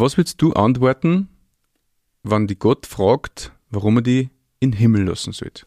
Was 0.00 0.16
würdest 0.16 0.40
du 0.40 0.54
antworten, 0.54 1.28
wenn 2.22 2.46
die 2.46 2.58
Gott 2.58 2.86
fragt, 2.86 3.52
warum 3.68 3.98
er 3.98 4.02
die 4.02 4.30
in 4.58 4.70
den 4.70 4.78
Himmel 4.78 5.02
lassen 5.04 5.34
sollte? 5.34 5.66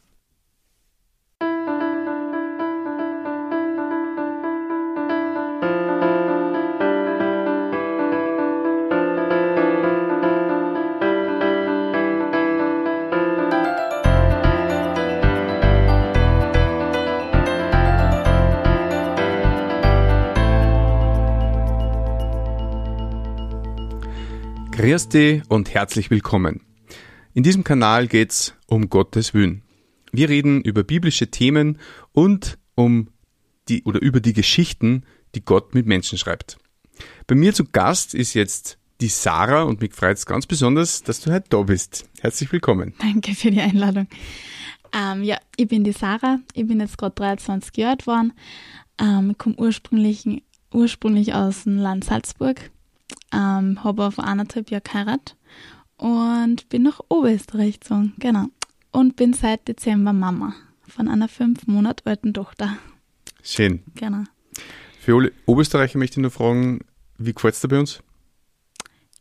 Dich 24.83 25.43
und 25.47 25.73
herzlich 25.73 26.09
willkommen. 26.09 26.59
In 27.33 27.43
diesem 27.43 27.63
Kanal 27.63 28.09
geht's 28.09 28.53
um 28.67 28.89
Gottes 28.89 29.33
Willen. 29.33 29.61
Wir 30.11 30.27
reden 30.27 30.59
über 30.59 30.83
biblische 30.83 31.31
Themen 31.31 31.79
und 32.11 32.57
um 32.75 33.07
die 33.69 33.83
oder 33.85 34.01
über 34.01 34.19
die 34.19 34.33
Geschichten, 34.33 35.05
die 35.35 35.45
Gott 35.45 35.73
mit 35.73 35.85
Menschen 35.85 36.17
schreibt. 36.17 36.57
Bei 37.27 37.35
mir 37.35 37.53
zu 37.53 37.63
Gast 37.63 38.13
ist 38.13 38.33
jetzt 38.33 38.77
die 38.99 39.07
Sarah 39.07 39.63
und 39.63 39.79
mich 39.79 39.93
freut 39.93 40.17
es 40.17 40.25
ganz 40.25 40.47
besonders, 40.47 41.01
dass 41.01 41.21
du 41.21 41.31
heute 41.31 41.47
da 41.47 41.61
bist. 41.61 42.09
Herzlich 42.19 42.51
willkommen. 42.51 42.93
Danke 42.99 43.35
für 43.35 43.51
die 43.51 43.61
Einladung. 43.61 44.07
Ähm, 44.91 45.23
ja, 45.23 45.37
ich 45.55 45.69
bin 45.69 45.85
die 45.85 45.93
Sarah. 45.93 46.39
Ich 46.55 46.67
bin 46.67 46.81
jetzt 46.81 46.97
gerade 46.97 47.15
23 47.15 47.77
Jahre 47.77 47.91
alt 47.91 48.01
geworden. 48.01 48.33
Ähm, 48.99 49.29
ich 49.31 49.37
komme 49.37 49.55
ursprünglich, 49.55 50.43
ursprünglich 50.73 51.33
aus 51.33 51.63
dem 51.63 51.77
Land 51.77 52.03
Salzburg 52.03 52.69
ähm, 53.33 53.83
habe 53.83 54.11
vor 54.11 54.23
anderthalb 54.23 54.69
Jahren 54.69 54.83
geheiratet 54.83 55.35
und 55.97 56.69
bin 56.69 56.83
nach 56.83 56.99
Oberösterreich 57.09 57.79
gezogen, 57.79 58.13
genau. 58.17 58.47
Und 58.91 59.15
bin 59.15 59.33
seit 59.33 59.67
Dezember 59.67 60.13
Mama 60.13 60.53
von 60.87 61.07
einer 61.07 61.27
fünf 61.27 61.65
Monat 61.67 62.05
alten 62.05 62.33
Tochter. 62.33 62.77
Schön. 63.41 63.83
Genau. 63.95 64.23
Für 64.99 65.31
Oberösterreicher 65.45 65.97
möchte 65.97 66.19
ich 66.19 66.21
nur 66.21 66.31
fragen, 66.31 66.81
wie 67.17 67.33
gefällt 67.33 67.55
es 67.55 67.61
dir 67.61 67.67
bei 67.67 67.79
uns? 67.79 68.01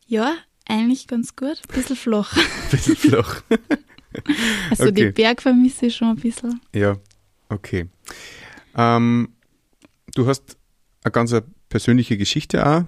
Ja, 0.06 0.34
eigentlich 0.68 1.06
ganz 1.06 1.34
gut. 1.34 1.60
Ein 1.68 1.74
bisschen 1.74 1.96
flach. 1.96 2.36
Ein 2.36 2.70
bisschen 2.70 2.96
flach. 2.96 3.42
also 4.70 4.84
okay. 4.84 4.92
die 4.92 5.10
Berg 5.10 5.40
vermisse 5.42 5.86
ich 5.86 5.96
schon 5.96 6.08
ein 6.08 6.16
bisschen. 6.16 6.60
Ja, 6.74 6.96
okay. 7.48 7.88
Ähm, 8.76 9.32
du 10.14 10.26
hast 10.26 10.58
eine 11.02 11.12
ganz 11.12 11.34
persönliche 11.68 12.18
Geschichte 12.18 12.66
auch 12.66 12.84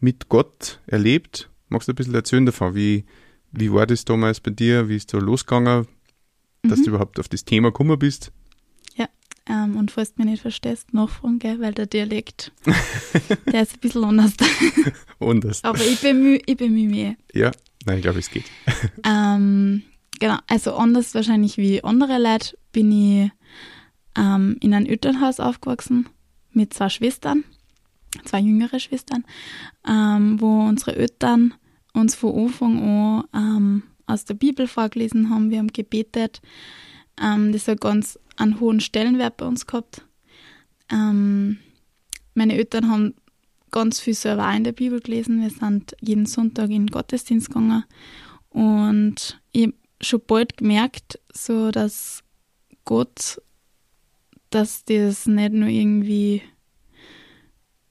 mit 0.00 0.28
Gott 0.28 0.80
erlebt. 0.86 1.50
Magst 1.68 1.88
du 1.88 1.92
ein 1.92 1.96
bisschen 1.96 2.14
erzählen 2.14 2.46
davon? 2.46 2.74
Wie, 2.74 3.04
wie 3.52 3.72
war 3.72 3.86
das 3.86 4.04
damals 4.04 4.40
bei 4.40 4.50
dir? 4.50 4.88
Wie 4.88 4.96
ist 4.96 5.14
da 5.14 5.18
losgegangen, 5.18 5.86
dass 6.62 6.80
mhm. 6.80 6.84
du 6.84 6.90
überhaupt 6.90 7.20
auf 7.20 7.28
das 7.28 7.44
Thema 7.44 7.68
gekommen 7.68 7.98
bist? 7.98 8.32
Ja, 8.96 9.08
ähm, 9.46 9.76
und 9.76 9.90
falls 9.90 10.14
du 10.14 10.22
mich 10.22 10.32
nicht 10.32 10.42
verstehst, 10.42 10.92
nachfragen, 10.92 11.38
gell, 11.38 11.60
weil 11.60 11.74
der 11.74 11.86
Dialekt, 11.86 12.52
der 13.52 13.62
ist 13.62 13.74
ein 13.74 13.80
bisschen 13.80 14.04
anders. 14.04 14.32
anders. 15.20 15.64
Aber 15.64 15.80
ich 15.80 16.00
bemühe 16.00 16.40
ich 16.44 16.56
bemühe 16.56 16.88
mich. 16.88 17.16
Ja, 17.32 17.50
nein, 17.84 17.98
ich 17.98 18.02
glaube, 18.02 18.18
es 18.18 18.30
geht. 18.30 18.44
ähm, 19.04 19.82
genau, 20.18 20.38
also 20.48 20.74
anders 20.74 21.14
wahrscheinlich 21.14 21.56
wie 21.56 21.84
andere 21.84 22.18
Leute 22.18 22.56
bin 22.72 22.90
ich 22.90 23.30
ähm, 24.16 24.56
in 24.60 24.74
einem 24.74 24.86
Elternhaus 24.86 25.40
aufgewachsen 25.40 26.08
mit 26.52 26.74
zwei 26.74 26.88
Schwestern 26.88 27.44
zwei 28.24 28.40
jüngere 28.40 28.80
Schwestern, 28.80 29.24
ähm, 29.86 30.40
wo 30.40 30.62
unsere 30.62 30.96
Eltern 30.96 31.54
uns 31.92 32.14
von 32.14 32.46
Anfang 32.46 32.82
an 32.82 33.24
ähm, 33.34 33.82
aus 34.06 34.24
der 34.24 34.34
Bibel 34.34 34.66
vorgelesen 34.66 35.30
haben. 35.30 35.50
Wir 35.50 35.58
haben 35.58 35.72
gebetet. 35.72 36.40
Ähm, 37.20 37.52
das 37.52 37.68
hat 37.68 37.80
ganz 37.80 38.18
einen 38.36 38.60
hohen 38.60 38.80
Stellenwert 38.80 39.36
bei 39.36 39.46
uns 39.46 39.66
gehabt. 39.66 40.04
Ähm, 40.90 41.58
meine 42.34 42.54
Eltern 42.54 42.90
haben 42.90 43.14
ganz 43.70 44.00
viel 44.00 44.14
selber 44.14 44.50
in 44.54 44.64
der 44.64 44.72
Bibel 44.72 45.00
gelesen. 45.00 45.40
Wir 45.40 45.50
sind 45.50 45.94
jeden 46.00 46.26
Sonntag 46.26 46.70
in 46.70 46.86
den 46.86 46.90
Gottesdienst 46.90 47.48
gegangen. 47.48 47.84
Und 48.50 49.40
ich 49.52 49.66
habe 49.66 49.74
schon 50.00 50.22
bald 50.26 50.56
gemerkt, 50.56 51.20
so 51.32 51.70
dass 51.70 52.22
Gott, 52.84 53.40
dass 54.50 54.84
das 54.84 55.26
nicht 55.26 55.52
nur 55.52 55.68
irgendwie 55.68 56.42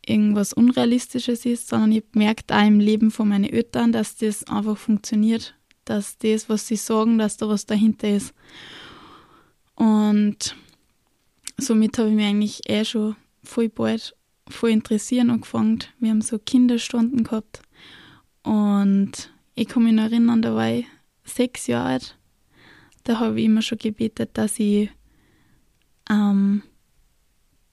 irgendwas 0.10 0.54
Unrealistisches 0.54 1.46
ist, 1.46 1.68
sondern 1.68 1.92
ich 1.92 2.04
gemerkt 2.12 2.52
auch 2.52 2.66
im 2.66 2.80
Leben 2.80 3.12
von 3.12 3.30
meinen 3.30 3.46
Eltern, 3.46 3.92
dass 3.92 4.18
das 4.18 4.46
einfach 4.48 4.78
funktioniert, 4.78 5.56
dass 5.86 6.18
das, 6.18 6.50
was 6.50 6.68
sie 6.68 6.76
sagen, 6.76 7.18
dass 7.18 7.38
da 7.38 7.48
was 7.48 7.66
dahinter 7.66 8.10
ist. 8.10 8.34
Und 9.76 10.56
somit 11.58 11.98
habe 11.98 12.10
ich 12.10 12.16
mich 12.16 12.26
eigentlich 12.26 12.70
eh 12.70 12.84
schon 12.84 13.16
voll 13.44 13.70
bald 13.70 14.16
voll 14.50 14.72
interessieren 14.72 15.30
angefangen. 15.30 15.80
Wir 16.00 16.10
haben 16.10 16.22
so 16.22 16.40
Kinderstunden 16.40 17.24
gehabt 17.24 17.62
und 18.44 19.32
ich 19.56 19.68
kann 19.68 19.84
mich 19.84 19.94
noch 19.94 20.04
erinnern, 20.04 20.42
da 20.42 20.56
war 20.56 20.72
ich 20.72 20.86
sechs 21.24 21.68
Jahre 21.68 21.90
alt. 21.90 22.18
Da 23.04 23.20
habe 23.20 23.40
ich 23.40 23.46
immer 23.46 23.62
schon 23.62 23.78
gebetet, 23.78 24.32
dass 24.34 24.60
ich 24.60 24.90
ähm, 26.10 26.64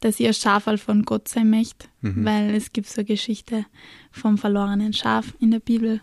dass 0.00 0.20
ich 0.20 0.26
ein 0.26 0.34
Schafal 0.34 0.78
von 0.78 1.04
Gott 1.04 1.28
sein 1.28 1.50
möchte, 1.50 1.88
mhm. 2.00 2.24
weil 2.24 2.54
es 2.54 2.72
gibt 2.72 2.88
so 2.88 3.00
eine 3.00 3.06
Geschichte 3.06 3.66
vom 4.10 4.38
verlorenen 4.38 4.92
Schaf 4.92 5.34
in 5.40 5.50
der 5.50 5.60
Bibel. 5.60 6.00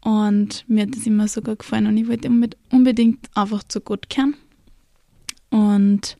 Und 0.00 0.68
mir 0.68 0.82
hat 0.82 0.96
das 0.96 1.06
immer 1.06 1.28
sogar 1.28 1.56
gefallen 1.56 1.86
und 1.86 1.96
ich 1.96 2.08
wollte 2.08 2.28
unbedingt 2.70 3.28
einfach 3.34 3.62
zu 3.62 3.80
Gott 3.80 4.08
kehren. 4.08 4.34
Und 5.50 6.16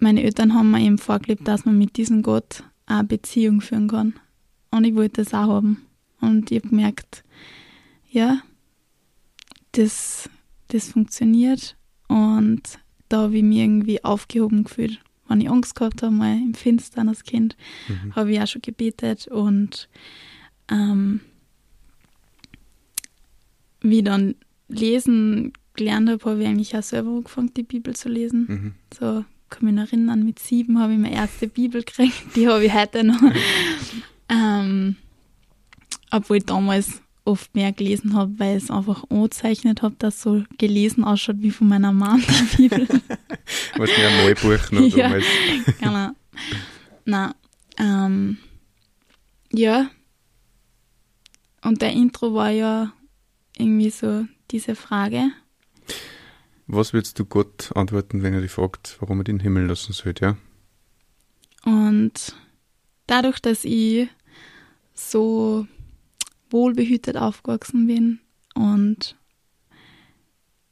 meine 0.00 0.24
Eltern 0.24 0.54
haben 0.54 0.72
mir 0.72 0.80
eben 0.80 0.98
vorgelebt, 0.98 1.46
dass 1.46 1.64
man 1.64 1.78
mit 1.78 1.96
diesem 1.96 2.22
Gott 2.22 2.64
eine 2.86 3.04
Beziehung 3.04 3.60
führen 3.60 3.86
kann. 3.86 4.14
Und 4.72 4.84
ich 4.84 4.96
wollte 4.96 5.22
das 5.22 5.34
auch 5.34 5.48
haben. 5.48 5.86
Und 6.20 6.50
ich 6.50 6.58
habe 6.58 6.70
gemerkt, 6.70 7.22
ja, 8.10 8.42
das, 9.72 10.28
das 10.68 10.88
funktioniert. 10.88 11.76
Und 12.08 12.80
da 13.12 13.22
habe 13.22 13.36
ich 13.36 13.42
mich 13.42 13.58
irgendwie 13.58 14.04
aufgehoben 14.04 14.64
gefühlt. 14.64 15.00
Wenn 15.28 15.40
ich 15.40 15.50
Angst 15.50 15.74
gehabt 15.74 16.02
habe, 16.02 16.12
mal 16.12 16.36
im 16.36 16.54
Finstern 16.54 17.08
als 17.08 17.24
Kind, 17.24 17.56
mhm. 17.88 18.14
habe 18.14 18.32
ich 18.32 18.40
auch 18.40 18.46
schon 18.46 18.62
gebetet 18.62 19.28
und 19.28 19.88
ähm, 20.70 21.20
wie 23.80 23.98
ich 23.98 24.04
dann 24.04 24.34
lesen 24.68 25.52
gelernt 25.74 26.08
habe, 26.08 26.24
habe 26.24 26.42
ich 26.42 26.48
eigentlich 26.48 26.76
auch 26.76 26.82
selber 26.82 27.10
angefangen, 27.10 27.52
die 27.54 27.62
Bibel 27.62 27.94
zu 27.94 28.08
lesen. 28.08 28.46
Mhm. 28.48 28.74
So 28.98 29.24
kann 29.48 29.66
mich 29.66 29.74
noch 29.74 29.84
erinnern, 29.84 30.24
mit 30.24 30.38
sieben 30.38 30.78
habe 30.78 30.94
ich 30.94 30.98
meine 30.98 31.14
erste 31.14 31.46
Bibel 31.46 31.82
gekriegt, 31.82 32.14
die 32.36 32.48
habe 32.48 32.64
ich 32.64 32.72
heute 32.72 33.04
noch. 33.04 33.20
ähm, 34.28 34.96
obwohl 36.10 36.38
ich 36.38 36.46
damals 36.46 37.02
oft 37.24 37.54
mehr 37.54 37.72
gelesen 37.72 38.14
habe, 38.14 38.38
weil 38.38 38.56
ich 38.56 38.64
es 38.64 38.70
einfach 38.70 39.04
angezeichnet 39.10 39.82
habe, 39.82 39.94
dass 39.98 40.20
so 40.20 40.42
gelesen 40.58 41.04
ausschaut 41.04 41.36
wie 41.38 41.50
von 41.50 41.68
meiner 41.68 41.92
Mama 41.92 42.18
die 42.58 42.68
Bibel. 42.68 42.88
Was 43.76 43.90
mir 43.90 44.08
ein 44.08 44.24
Malbuch 44.24 44.70
noch 44.72 44.96
ja, 44.96 45.08
damals. 45.08 45.24
genau. 45.80 46.10
Na, 47.04 47.34
ähm, 47.78 48.38
ja. 49.52 49.90
Und 51.62 51.80
der 51.80 51.92
Intro 51.92 52.34
war 52.34 52.50
ja 52.50 52.92
irgendwie 53.56 53.90
so 53.90 54.26
diese 54.50 54.74
Frage. 54.74 55.30
Was 56.66 56.92
würdest 56.92 57.18
du 57.18 57.24
Gott 57.24 57.70
antworten, 57.74 58.22
wenn 58.22 58.34
er 58.34 58.40
dich 58.40 58.50
fragt, 58.50 58.96
warum 59.00 59.20
er 59.20 59.24
den 59.24 59.40
Himmel 59.40 59.66
lassen 59.66 59.92
sollte, 59.92 60.24
ja? 60.24 60.36
Und 61.64 62.34
dadurch, 63.06 63.40
dass 63.40 63.64
ich 63.64 64.08
so 64.94 65.66
wohlbehütet 66.52 67.16
aufgewachsen 67.16 67.86
bin 67.86 68.20
und 68.54 69.16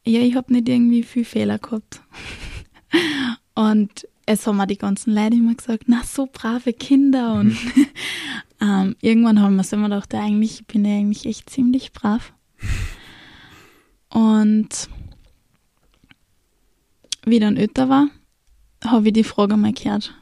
ja, 0.04 0.20
ich 0.20 0.34
habe 0.34 0.52
nicht 0.52 0.68
irgendwie 0.68 1.02
viel 1.02 1.24
Fehler 1.24 1.58
gehabt. 1.58 2.02
und 3.54 4.08
es 4.26 4.46
haben 4.46 4.56
mir 4.56 4.66
die 4.66 4.78
ganzen 4.78 5.14
Leute 5.14 5.36
immer 5.36 5.54
gesagt, 5.54 5.84
na, 5.86 6.02
so 6.04 6.28
brave 6.32 6.72
Kinder. 6.72 7.34
Und 7.34 7.56
ähm, 8.60 8.96
irgendwann 9.00 9.40
haben 9.40 9.56
wir 9.56 9.62
es 9.62 9.72
immer 9.72 9.88
gedacht, 9.88 10.14
eigentlich 10.14 10.66
bin 10.66 10.84
ich 10.84 10.92
eigentlich 10.92 11.26
echt 11.26 11.50
ziemlich 11.50 11.92
brav. 11.92 12.32
Und 14.08 14.88
wie 17.24 17.38
dann 17.38 17.56
älter 17.56 17.88
war, 17.88 18.08
habe 18.84 19.08
ich 19.08 19.12
die 19.12 19.24
Frage 19.24 19.56
mal 19.56 19.72
gehört, 19.72 20.14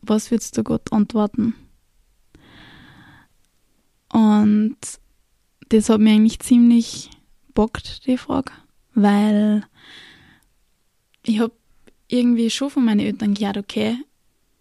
was 0.00 0.30
würdest 0.30 0.56
du 0.56 0.62
Gott 0.62 0.92
antworten? 0.92 1.54
Und 4.12 4.76
das 5.74 5.88
hat 5.88 6.00
mir 6.00 6.12
eigentlich 6.12 6.38
ziemlich 6.38 7.10
bockt, 7.52 8.06
die 8.06 8.16
Frage, 8.16 8.52
weil 8.94 9.64
ich 11.24 11.40
habe 11.40 11.52
irgendwie 12.06 12.48
schon 12.48 12.70
von 12.70 12.84
meinen 12.84 13.00
Eltern 13.00 13.34
gehört, 13.34 13.56
okay, 13.56 13.96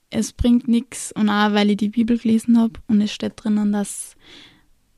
es 0.09 0.33
bringt 0.33 0.67
nichts 0.67 1.11
und 1.11 1.29
auch 1.29 1.53
weil 1.53 1.69
ich 1.69 1.77
die 1.77 1.89
Bibel 1.89 2.17
gelesen 2.17 2.57
habe 2.57 2.79
und 2.87 3.01
es 3.01 3.13
steht 3.13 3.33
drinnen, 3.35 3.71
dass 3.71 4.15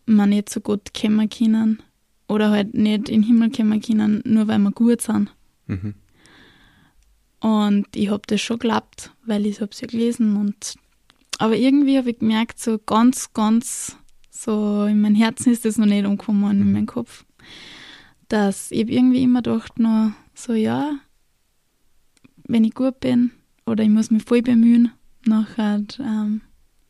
man 0.06 0.30
nicht 0.30 0.50
so 0.50 0.62
gut 0.62 0.94
kommen 0.94 1.30
können 1.30 1.84
oder 2.28 2.50
halt 2.52 2.74
nicht 2.74 3.10
in 3.10 3.22
den 3.22 3.24
Himmel 3.24 3.52
kommen 3.52 3.82
können, 3.82 4.22
nur 4.26 4.48
weil 4.48 4.60
wir 4.60 4.72
gut 4.72 5.02
sind. 5.02 5.34
Mhm. 5.68 5.96
Und 7.42 7.88
ich 7.94 8.10
habe 8.10 8.24
das 8.28 8.42
schon 8.42 8.60
geglaubt, 8.60 9.12
weil 9.26 9.46
ich 9.46 9.60
es 9.60 9.82
ja 9.82 9.88
gelesen 9.88 10.38
und 10.38 10.76
aber 11.40 11.58
irgendwie 11.58 11.98
habe 11.98 12.12
ich 12.12 12.20
gemerkt, 12.20 12.60
so 12.60 12.78
ganz, 12.78 13.34
ganz 13.34 13.98
so 14.36 14.86
in 14.86 15.00
mein 15.00 15.16
Herzen 15.16 15.52
ist 15.52 15.66
das 15.66 15.78
noch 15.78 15.86
nicht 15.86 16.06
umgekommen 16.06 16.62
in 16.62 16.72
meinen 16.72 16.86
Kopf. 16.86 17.26
Dass 18.28 18.72
ich 18.72 18.90
irgendwie 18.90 19.24
immer 19.24 19.42
gedacht, 19.42 19.80
nur 19.80 20.14
so, 20.34 20.54
ja, 20.54 20.98
wenn 22.48 22.64
ich 22.64 22.74
gut 22.74 23.00
bin 23.00 23.32
oder 23.66 23.84
ich 23.84 23.90
muss 23.90 24.12
mich 24.12 24.24
voll 24.24 24.42
bemühen, 24.42 24.92
nachher, 25.26 25.82
ähm, 26.00 26.42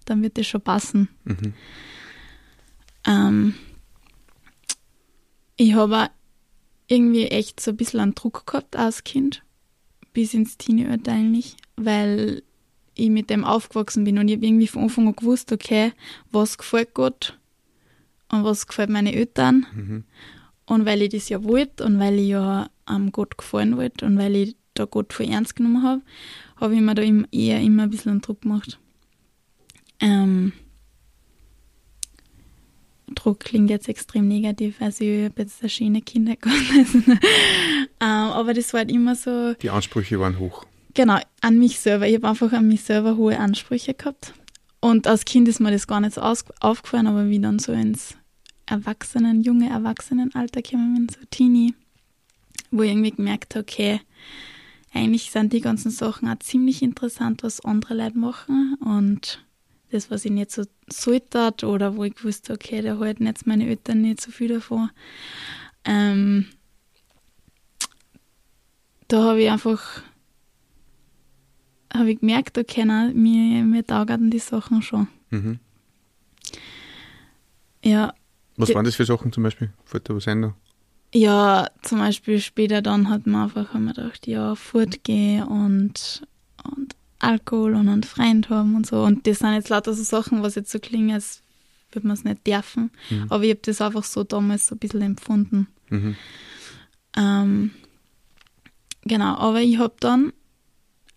dann 0.05 0.21
wird 0.23 0.37
das 0.37 0.47
schon 0.47 0.61
passen. 0.61 1.09
Mhm. 1.23 1.53
Ähm, 3.05 3.53
ich 5.57 5.75
habe 5.75 6.09
irgendwie 6.87 7.27
echt 7.27 7.59
so 7.59 7.71
ein 7.71 7.77
bisschen 7.77 7.99
einen 7.99 8.15
Druck 8.15 8.47
gehabt 8.47 8.75
als 8.75 9.03
Kind, 9.03 9.43
bis 10.13 10.33
ins 10.33 10.57
Teenie-Alter 10.57 11.11
eigentlich, 11.11 11.57
weil 11.75 12.43
ich 12.95 13.09
mit 13.09 13.29
dem 13.29 13.43
aufgewachsen 13.43 14.03
bin 14.03 14.17
und 14.17 14.27
ich 14.27 14.35
habe 14.37 14.45
irgendwie 14.45 14.67
von 14.67 14.83
Anfang 14.83 15.07
an 15.07 15.15
gewusst, 15.15 15.51
okay, 15.51 15.91
was 16.31 16.57
gefällt 16.57 16.93
Gott 16.93 17.37
und 18.29 18.43
was 18.43 18.67
gefällt 18.67 18.89
meine 18.89 19.13
Eltern. 19.13 19.65
Mhm. 19.73 20.03
Und 20.65 20.85
weil 20.85 21.03
ich 21.03 21.09
das 21.09 21.29
ja 21.29 21.43
wollte 21.43 21.83
und 21.83 21.99
weil 21.99 22.19
ich 22.19 22.29
ja 22.29 22.69
am 22.85 23.11
Gott 23.11 23.37
gefallen 23.37 23.77
wollte 23.77 24.05
und 24.05 24.17
weil 24.17 24.35
ich 24.35 24.55
da 24.73 24.85
Gott 24.85 25.13
voll 25.13 25.27
ernst 25.27 25.55
genommen 25.55 25.83
habe, 25.83 26.01
habe 26.57 26.75
ich 26.75 26.81
mir 26.81 26.95
da 26.95 27.03
eher 27.03 27.61
immer 27.61 27.83
ein 27.83 27.89
bisschen 27.89 28.21
Druck 28.21 28.41
gemacht. 28.41 28.79
Ähm, 29.99 30.53
Druck 33.13 33.41
klingt 33.41 33.69
jetzt 33.69 33.87
extrem 33.87 34.27
negativ, 34.27 34.81
also 34.81 35.03
ich 35.03 35.25
habe 35.25 35.41
jetzt 35.41 35.61
eine 35.61 35.69
schöne 35.69 36.01
Kinder 36.01 36.35
gehabt. 36.35 36.95
ähm, 37.05 37.19
aber 37.99 38.53
das 38.53 38.73
war 38.73 38.79
halt 38.79 38.91
immer 38.91 39.15
so. 39.15 39.53
Die 39.53 39.69
Ansprüche 39.69 40.19
waren 40.19 40.39
hoch. 40.39 40.65
Genau, 40.95 41.19
an 41.41 41.59
mich 41.59 41.79
selber. 41.79 42.07
Ich 42.07 42.15
habe 42.15 42.29
einfach 42.29 42.53
an 42.53 42.67
mich 42.69 42.83
selber 42.83 43.17
hohe 43.17 43.37
Ansprüche 43.37 43.93
gehabt. 43.93 44.33
Und 44.79 45.07
als 45.07 45.25
Kind 45.25 45.47
ist 45.49 45.59
mir 45.59 45.71
das 45.71 45.87
gar 45.87 45.99
nicht 45.99 46.13
so 46.15 46.21
aufgefallen, 46.21 47.07
aber 47.07 47.27
wie 47.27 47.39
dann 47.39 47.59
so 47.59 47.73
ins 47.73 48.15
Erwachsenen, 48.65 49.41
junge 49.41 49.69
Erwachsenenalter 49.69 50.61
bin, 50.61 51.07
so 51.09 51.19
Teenie, 51.29 51.75
wo 52.71 52.83
ich 52.83 52.91
irgendwie 52.91 53.11
gemerkt 53.11 53.55
habe, 53.55 53.63
okay, 53.63 53.99
eigentlich 54.93 55.31
sind 55.31 55.51
die 55.51 55.59
ganzen 55.59 55.91
Sachen 55.91 56.29
auch 56.29 56.39
ziemlich 56.39 56.81
interessant, 56.81 57.43
was 57.43 57.59
andere 57.59 57.95
Leute 57.95 58.17
machen. 58.17 58.75
Und 58.75 59.43
das, 59.91 60.09
was 60.09 60.23
ich 60.23 60.31
nicht 60.31 60.51
so 60.51 60.63
sollte 60.87 61.51
oder 61.65 61.97
wo 61.97 62.05
ich 62.05 62.23
wusste, 62.23 62.53
okay, 62.53 62.81
da 62.81 62.97
halten 62.99 63.25
jetzt 63.25 63.45
meine 63.45 63.67
Eltern 63.67 64.01
nicht 64.01 64.21
so 64.21 64.31
viel 64.31 64.47
davon. 64.47 64.89
Ähm, 65.83 66.45
da 69.09 69.23
habe 69.23 69.41
ich 69.41 69.49
einfach 69.49 70.01
habe 71.97 72.11
ich 72.11 72.19
gemerkt, 72.19 72.57
okay, 72.57 72.85
nein, 72.85 73.15
mir, 73.15 73.63
mir 73.63 73.85
taugen 73.85 74.29
die 74.29 74.39
Sachen 74.39 74.81
schon. 74.81 75.07
Mhm. 75.29 75.59
Ja. 77.83 78.13
Was 78.57 78.73
waren 78.73 78.85
das 78.85 78.95
für 78.95 79.05
Sachen 79.05 79.31
zum 79.31 79.43
Beispiel? 79.43 79.71
Fällt 79.85 80.09
da 80.09 80.15
was 80.15 80.27
ein? 80.27 80.41
da? 80.41 80.55
Ja, 81.13 81.69
zum 81.81 81.99
Beispiel 81.99 82.39
später 82.39 82.81
dann 82.81 83.09
hat 83.09 83.27
man 83.27 83.43
einfach 83.43 83.73
wir 83.73 83.93
gedacht, 83.93 84.27
ja, 84.27 84.55
fortgehen 84.55 85.43
und, 85.43 86.23
und 86.63 86.95
Alkohol 87.19 87.75
und 87.75 87.87
einen 87.87 88.03
Freund 88.03 88.49
haben 88.49 88.75
und 88.75 88.85
so. 88.85 89.03
Und 89.03 89.25
das 89.27 89.39
sind 89.39 89.53
jetzt 89.53 89.69
lauter 89.69 89.93
so 89.93 90.03
Sachen, 90.03 90.41
was 90.41 90.55
jetzt 90.55 90.71
so 90.71 90.79
klingen, 90.79 91.11
als 91.11 91.41
würde 91.91 92.07
man 92.07 92.15
es 92.15 92.23
nicht 92.23 92.45
dürfen. 92.45 92.91
Mhm. 93.09 93.27
Aber 93.29 93.43
ich 93.43 93.51
habe 93.51 93.61
das 93.63 93.81
einfach 93.81 94.03
so 94.03 94.23
damals 94.23 94.67
so 94.67 94.75
ein 94.75 94.79
bisschen 94.79 95.01
empfunden. 95.01 95.67
Mhm. 95.89 96.15
Ähm, 97.15 97.71
genau, 99.03 99.35
aber 99.35 99.61
ich 99.61 99.77
habe 99.77 99.95
dann 99.99 100.33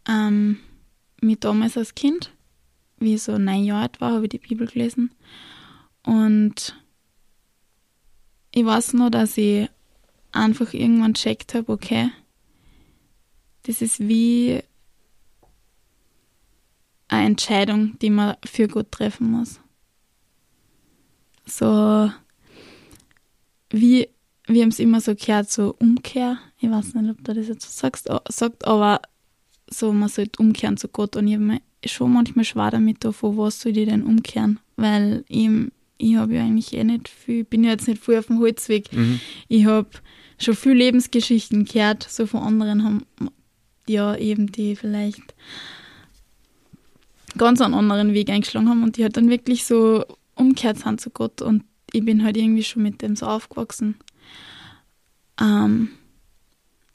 ähm, 0.08 0.58
mich 1.20 1.40
damals 1.40 1.76
als 1.76 1.94
Kind, 1.94 2.32
wie 2.98 3.14
ich 3.14 3.22
so 3.22 3.38
neun 3.38 3.64
Jahre 3.64 3.82
alt 3.82 4.00
war, 4.00 4.12
habe 4.12 4.24
ich 4.24 4.30
die 4.30 4.38
Bibel 4.38 4.66
gelesen. 4.66 5.10
Und 6.04 6.76
ich 8.52 8.64
weiß 8.64 8.94
nur, 8.94 9.10
dass 9.10 9.36
ich 9.36 9.68
einfach 10.32 10.72
irgendwann 10.72 11.14
checkt 11.14 11.54
habe, 11.54 11.72
okay, 11.72 12.10
das 13.64 13.82
ist 13.82 14.00
wie 14.00 14.62
eine 17.08 17.26
Entscheidung, 17.26 17.98
die 17.98 18.10
man 18.10 18.36
für 18.44 18.68
Gott 18.68 18.92
treffen 18.92 19.30
muss. 19.30 19.60
So, 21.46 22.10
wie, 23.70 24.08
wir 24.46 24.62
haben 24.62 24.68
es 24.68 24.78
immer 24.78 25.00
so 25.00 25.14
gehört, 25.14 25.50
so 25.50 25.74
Umkehr. 25.78 26.38
Ich 26.60 26.70
weiß 26.70 26.94
nicht, 26.94 27.10
ob 27.10 27.24
du 27.24 27.34
das 27.34 27.48
jetzt 27.48 27.62
so 27.62 27.70
sagst, 27.70 28.08
sagt, 28.28 28.66
aber 28.66 29.00
so, 29.70 29.92
man 29.92 30.08
sollte 30.08 30.40
umkehren 30.40 30.76
zu 30.76 30.88
Gott. 30.88 31.16
Und 31.16 31.26
ich 31.28 31.34
habe 31.34 31.44
mir 31.44 31.60
schon 31.84 32.12
manchmal 32.12 32.44
schwer 32.44 32.70
damit, 32.70 33.04
da, 33.04 33.12
von 33.12 33.36
was 33.36 33.60
soll 33.60 33.76
ich 33.76 33.88
denn 33.88 34.04
umkehren? 34.04 34.60
Weil 34.76 35.24
ich, 35.28 35.48
ich 35.98 36.16
habe 36.16 36.34
ja 36.34 36.42
eigentlich 36.42 36.72
eh 36.74 36.84
nicht 36.84 37.08
viel, 37.08 37.44
bin 37.44 37.64
ja 37.64 37.70
jetzt 37.70 37.88
nicht 37.88 38.04
viel 38.04 38.18
auf 38.18 38.26
dem 38.26 38.38
Holzweg. 38.38 38.92
Mhm. 38.92 39.20
Ich 39.48 39.66
habe 39.66 39.88
schon 40.38 40.54
viel 40.54 40.72
Lebensgeschichten 40.72 41.64
gehört, 41.64 42.04
so 42.04 42.26
von 42.26 42.40
anderen 42.40 42.84
haben 42.84 43.04
ja 43.86 44.14
eben 44.16 44.52
die 44.52 44.76
vielleicht 44.76 45.34
ganz 47.36 47.60
einen 47.60 47.74
anderen 47.74 48.14
Weg 48.14 48.30
eingeschlagen 48.30 48.68
haben 48.68 48.82
und 48.82 48.96
die 48.96 49.02
halt 49.02 49.16
dann 49.16 49.30
wirklich 49.30 49.64
so 49.64 50.04
umgekehrt 50.34 50.78
sind 50.78 51.00
zu 51.00 51.10
Gott 51.10 51.42
und 51.42 51.64
ich 51.92 52.04
bin 52.04 52.22
halt 52.22 52.36
irgendwie 52.36 52.62
schon 52.62 52.82
mit 52.82 53.02
dem 53.02 53.16
so 53.16 53.26
aufgewachsen. 53.26 53.96
Ähm, 55.40 55.90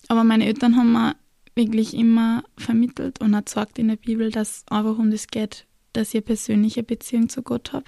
aber 0.08 0.24
meine 0.24 0.46
Eltern 0.46 0.76
haben 0.76 0.92
mir 0.92 1.16
wirklich 1.56 1.94
immer 1.94 2.44
vermittelt 2.58 3.22
und 3.22 3.36
auch 3.36 3.46
gesagt 3.46 3.78
in 3.80 3.88
der 3.90 3.96
Bibel, 3.96 4.32
dass 4.32 4.64
einfach 4.70 4.98
um 4.98 5.12
das 5.12 5.28
geht, 5.28 5.66
dass 5.94 6.10
ich 6.10 6.16
eine 6.16 6.22
persönliche 6.24 6.84
Beziehung 6.84 7.30
zu 7.30 7.42
Gott 7.44 7.74
habe 7.74 7.86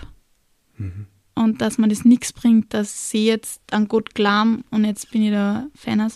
Mhm. 0.78 1.08
und 1.36 1.62
dass 1.62 1.78
man 1.78 1.90
das 1.90 2.04
nichts 2.04 2.34
bringt, 2.34 2.74
dass 2.74 3.10
sie 3.10 3.26
jetzt 3.26 3.62
an 3.72 3.88
Gott 3.88 4.14
glauben 4.14 4.66
und 4.72 4.84
jetzt 4.84 5.10
bin 5.12 5.24
ich 5.24 5.32
der 5.32 5.70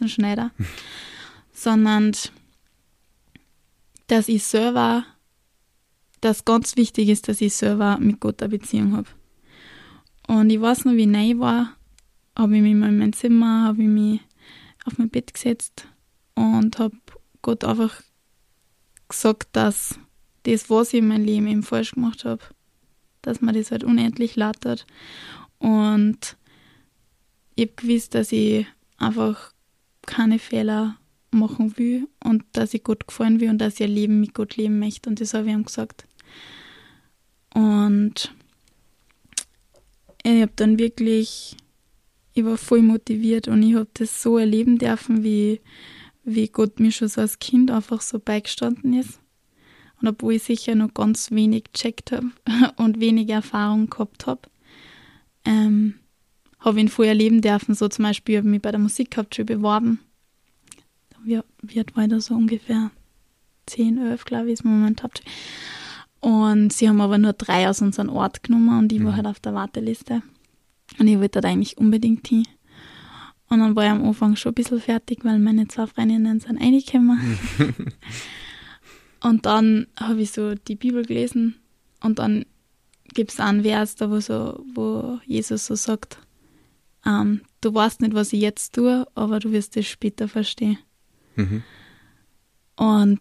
Schneider, 0.07 0.51
sondern 1.53 2.11
dass 4.07 4.27
ich 4.27 4.43
selber, 4.43 5.05
dass 6.21 6.43
ganz 6.45 6.75
wichtig 6.75 7.09
ist, 7.09 7.27
dass 7.29 7.39
ich 7.41 7.55
selber 7.55 7.97
mit 7.99 8.19
Gott 8.19 8.41
eine 8.41 8.49
Beziehung 8.49 8.95
habe. 8.97 9.07
Und 10.27 10.49
ich 10.49 10.59
weiß 10.59 10.85
noch, 10.85 10.93
wie 10.93 11.05
neu 11.05 11.39
war, 11.39 11.75
habe 12.37 12.55
ich 12.57 12.61
mich 12.61 12.75
mal 12.75 12.89
in 12.89 12.97
mein 12.97 13.13
Zimmer, 13.13 13.63
habe 13.65 13.81
ich 13.83 13.87
mich 13.87 14.19
auf 14.85 14.97
mein 14.97 15.09
Bett 15.09 15.33
gesetzt 15.33 15.87
und 16.35 16.79
habe 16.79 16.97
Gott 17.41 17.63
einfach 17.63 18.01
gesagt, 19.07 19.49
dass 19.53 19.99
das, 20.43 20.69
was 20.69 20.93
ich 20.93 20.99
in 20.99 21.07
meinem 21.07 21.25
Leben 21.25 21.47
eben 21.47 21.63
falsch 21.63 21.91
gemacht 21.91 22.25
habe, 22.25 22.41
dass 23.21 23.41
man 23.41 23.55
das 23.55 23.71
halt 23.71 23.83
unendlich 23.83 24.35
laut 24.35 24.65
hat. 24.65 24.85
Und 25.57 26.37
ich 27.55 27.67
habe 27.67 27.73
gewusst, 27.75 28.15
dass 28.15 28.31
ich 28.31 28.65
einfach 28.97 29.53
keine 30.05 30.39
Fehler 30.39 30.97
machen 31.31 31.77
will 31.77 32.07
und 32.23 32.43
dass 32.53 32.73
ich 32.73 32.83
Gott 32.83 33.07
gefallen 33.07 33.39
will 33.39 33.49
und 33.49 33.59
dass 33.59 33.75
ich 33.75 33.83
ein 33.83 33.91
Leben 33.91 34.19
mit 34.19 34.33
Gott 34.33 34.55
leben 34.55 34.79
möchte. 34.79 35.09
Und 35.09 35.21
das 35.21 35.33
habe 35.33 35.47
ich 35.47 35.53
ihm 35.53 35.65
gesagt. 35.65 36.05
Und 37.53 38.33
ich 40.23 40.41
habe 40.41 40.51
dann 40.55 40.79
wirklich, 40.79 41.57
ich 42.33 42.45
war 42.45 42.57
voll 42.57 42.81
motiviert 42.81 43.47
und 43.47 43.63
ich 43.63 43.75
habe 43.75 43.89
das 43.93 44.21
so 44.21 44.37
erleben 44.37 44.77
dürfen, 44.77 45.23
wie, 45.23 45.59
wie 46.35 46.47
Gott 46.47 46.79
mir 46.79 46.91
schon 46.91 47.07
so 47.07 47.21
als 47.21 47.39
Kind 47.39 47.71
einfach 47.71 48.01
so 48.01 48.19
beigestanden 48.19 48.93
ist. 48.93 49.19
Und 50.01 50.07
obwohl 50.07 50.33
ich 50.33 50.43
sicher 50.43 50.75
noch 50.75 50.93
ganz 50.93 51.31
wenig 51.31 51.65
gecheckt 51.73 52.11
habe 52.11 52.31
und 52.77 52.99
wenig 52.99 53.29
Erfahrung 53.29 53.89
gehabt 53.89 54.27
habe, 54.27 54.41
ähm, 55.45 55.95
habe 56.59 56.77
ich 56.77 56.83
ihn 56.83 56.89
voll 56.89 57.05
erleben 57.07 57.41
dürfen. 57.41 57.75
So 57.75 57.87
zum 57.87 58.03
Beispiel 58.03 58.37
habe 58.37 58.47
ich 58.47 58.51
mich 58.51 58.61
bei 58.61 58.71
der 58.71 58.79
Musikhauptschule 58.79 59.45
beworben. 59.45 59.99
Wie, 61.23 61.39
wie 61.61 61.79
alt 61.79 61.95
war 61.95 62.03
ich 62.03 62.09
da 62.09 62.19
so 62.21 62.33
ungefähr? 62.35 62.91
10, 63.65 63.97
11, 63.97 64.25
glaube 64.25 64.47
ich, 64.47 64.53
ist 64.53 64.65
mein 64.65 64.79
Moment. 64.79 65.03
Und 66.21 66.73
sie 66.73 66.89
haben 66.89 67.01
aber 67.01 67.17
nur 67.17 67.33
drei 67.33 67.69
aus 67.69 67.81
unserem 67.81 68.09
Ort 68.09 68.43
genommen 68.43 68.79
und 68.79 68.91
ich 68.91 69.03
war 69.03 69.11
Mhm. 69.11 69.15
halt 69.17 69.27
auf 69.27 69.39
der 69.39 69.53
Warteliste. 69.53 70.21
Und 70.97 71.07
ich 71.07 71.19
wollte 71.19 71.41
da 71.41 71.49
eigentlich 71.49 71.77
unbedingt 71.77 72.27
hin. 72.27 72.45
Und 73.49 73.59
dann 73.59 73.75
war 73.75 73.83
ich 73.83 73.89
am 73.89 74.05
Anfang 74.05 74.35
schon 74.35 74.51
ein 74.51 74.55
bisschen 74.55 74.79
fertig, 74.79 75.19
weil 75.23 75.39
meine 75.39 75.67
zwei 75.67 75.87
Freundinnen 75.87 76.39
sind 76.39 76.61
reingekommen. 76.61 77.39
und 79.21 79.45
dann 79.45 79.87
habe 79.99 80.21
ich 80.21 80.31
so 80.31 80.53
die 80.53 80.75
Bibel 80.75 81.03
gelesen 81.03 81.55
und 82.01 82.19
dann 82.19 82.45
gibt 83.13 83.31
es 83.31 83.39
einen 83.39 83.63
Vers, 83.63 83.95
da 83.95 84.11
wo, 84.11 84.19
so, 84.19 84.63
wo 84.73 85.19
Jesus 85.25 85.65
so 85.65 85.75
sagt, 85.75 86.19
ähm, 87.05 87.41
du 87.61 87.73
weißt 87.73 88.01
nicht, 88.01 88.13
was 88.13 88.33
ich 88.33 88.41
jetzt 88.41 88.75
tue, 88.75 89.07
aber 89.15 89.39
du 89.39 89.51
wirst 89.51 89.75
es 89.77 89.87
später 89.87 90.27
verstehen. 90.27 90.77
Mhm. 91.35 91.63
Und 92.75 93.19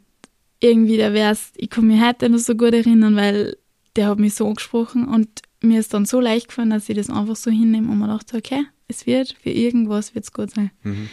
irgendwie 0.61 0.97
der 0.97 1.13
Vers, 1.13 1.53
ich 1.57 1.71
kann 1.71 1.87
mich 1.87 2.03
heute 2.03 2.29
noch 2.29 2.39
so 2.39 2.55
gut 2.55 2.75
erinnern, 2.75 3.17
weil 3.17 3.57
der 3.97 4.09
hat 4.09 4.19
mich 4.19 4.35
so 4.35 4.47
angesprochen 4.47 5.09
und 5.09 5.43
mir 5.61 5.81
ist 5.81 5.95
dann 5.95 6.05
so 6.05 6.21
leicht 6.21 6.49
gefallen, 6.49 6.71
dass 6.71 6.89
ich 6.89 6.97
das 6.97 7.11
einfach 7.11 7.37
so 7.37 7.51
hinnehme 7.51 7.91
und 7.91 7.99
mir 7.99 8.09
dachte, 8.09 8.37
okay, 8.37 8.65
es 8.89 9.07
wird, 9.07 9.37
für 9.41 9.51
irgendwas 9.51 10.15
wird 10.15 10.25
es 10.25 10.33
gut 10.33 10.51
sein. 10.51 10.71
Mhm. 10.83 11.09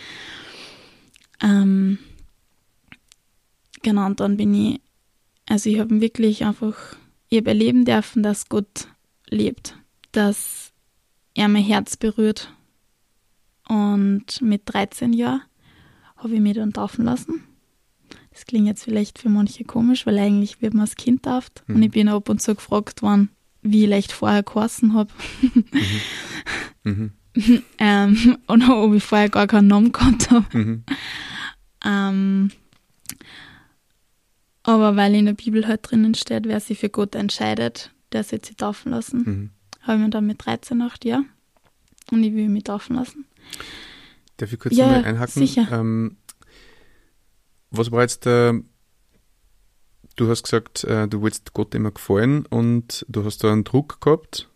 Ähm, 1.42 2.00
genau, 3.84 4.06
und 4.06 4.20
dann 4.20 4.38
bin 4.38 4.54
ich, 4.54 4.82
also 5.48 5.70
ich 5.70 5.80
habe 5.80 6.02
wirklich 6.02 6.46
einfach, 6.46 6.96
ich 7.30 7.38
habe 7.38 7.50
erleben 7.50 7.86
dürfen, 7.86 8.24
dass 8.24 8.50
Gott 8.50 8.88
lebt, 9.28 9.78
dass 10.14 10.72
er 11.34 11.50
mein 11.50 11.64
Herz 11.64 11.98
berührt. 11.98 12.52
Und 13.68 14.42
mit 14.42 14.62
13 14.66 15.12
Jahren 15.14 15.42
habe 16.18 16.36
ich 16.36 16.40
mich 16.40 16.56
dann 16.56 16.72
taufen 16.72 17.04
lassen. 17.04 17.44
Das 18.32 18.46
klingt 18.46 18.68
jetzt 18.68 18.84
vielleicht 18.84 19.20
für 19.20 19.30
manche 19.30 19.64
komisch, 19.64 20.06
weil 20.06 20.18
eigentlich 20.18 20.62
wird 20.62 20.74
man 20.74 20.82
als 20.82 20.96
Kind 20.96 21.24
tauft. 21.24 21.64
Mhm. 21.68 21.76
Und 21.76 21.84
ich 21.84 21.92
bin 21.92 22.08
ab 22.08 22.30
und 22.30 22.42
zu 22.42 22.56
gefragt 22.56 23.02
worden, 23.02 23.30
wie 23.62 23.84
ich 23.84 23.90
leicht 23.90 24.12
vorher 24.12 24.44
geheißen 24.44 24.94
habe. 24.94 25.12
Mhm. 26.84 27.12
ähm, 27.80 28.38
und 28.48 28.70
ob 28.70 28.94
ich 28.94 29.04
vorher 29.04 29.30
gar 29.30 29.48
keinen 29.48 29.68
Namen 29.68 29.92
gehabt 29.92 30.32
habe. 30.32 30.58
Mhm. 30.58 30.84
Ähm, 31.84 32.52
aber 34.64 34.96
weil 34.96 35.14
in 35.16 35.26
der 35.26 35.34
Bibel 35.34 35.68
halt 35.68 35.82
drinnen 35.90 36.16
steht, 36.16 36.46
wer 36.48 36.60
sich 36.60 36.80
für 36.80 36.90
Gott 36.90 37.14
entscheidet, 37.16 37.92
der 38.12 38.24
soll 38.24 38.44
sich 38.44 38.56
taufen 38.58 38.92
lassen, 38.92 39.18
Mhm. 39.26 39.50
habe 39.82 39.98
ich 39.98 40.04
mir 40.06 40.10
dann 40.10 40.26
mit 40.26 40.44
13 40.46 40.80
gedacht, 40.80 41.06
ja. 41.06 41.24
Und 42.12 42.24
ich 42.24 42.34
will 42.34 42.50
mich 42.50 42.64
taufen 42.64 42.96
lassen. 42.96 43.26
Darf 44.38 44.52
ich 44.54 44.60
kurz 44.60 44.76
Ja, 44.76 44.86
einmal 44.88 45.06
einhaken? 45.06 45.34
sicher. 45.48 45.68
Ähm, 45.72 46.18
was 47.72 47.92
war 47.92 48.02
jetzt 48.02 48.26
der, 48.26 48.62
du 50.16 50.30
hast 50.30 50.44
gesagt, 50.44 50.84
äh, 50.86 51.08
du 51.08 51.22
willst 51.22 51.54
Gott 51.54 51.76
immer 51.76 51.92
gefallen 51.92 52.46
und 52.46 53.06
du 53.10 53.24
hast 53.26 53.44
da 53.44 53.52
einen 53.52 53.64
Druck 53.64 54.02
gehabt. 54.02 54.50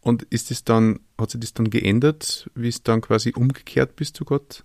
Und 0.00 0.22
ist 0.24 0.50
es 0.50 0.64
dann, 0.64 1.00
hat 1.18 1.30
sich 1.30 1.40
das 1.40 1.54
dann 1.54 1.70
geändert, 1.70 2.50
wie 2.54 2.68
es 2.68 2.82
dann 2.82 3.00
quasi 3.00 3.32
umgekehrt 3.34 3.96
bist 3.96 4.16
zu 4.16 4.24
Gott? 4.24 4.64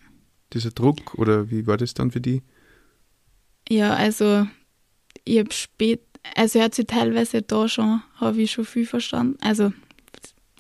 Dieser 0.54 0.72
Druck 0.72 1.16
oder 1.16 1.52
wie 1.52 1.68
war 1.68 1.78
das 1.78 1.94
dann 1.94 2.12
für 2.12 2.22
die? 2.22 2.42
Ja, 3.70 3.94
also 3.94 4.48
ich 5.26 5.38
habe 5.38 5.54
spät, 5.54 6.02
also 6.36 6.60
hat 6.60 6.74
sich 6.74 6.88
teilweise 6.88 7.44
da 7.44 7.68
schon, 7.68 8.02
habe 8.16 8.42
ich 8.42 8.52
schon 8.52 8.66
viel 8.66 8.86
verstanden. 8.86 9.38
Also, 9.42 9.72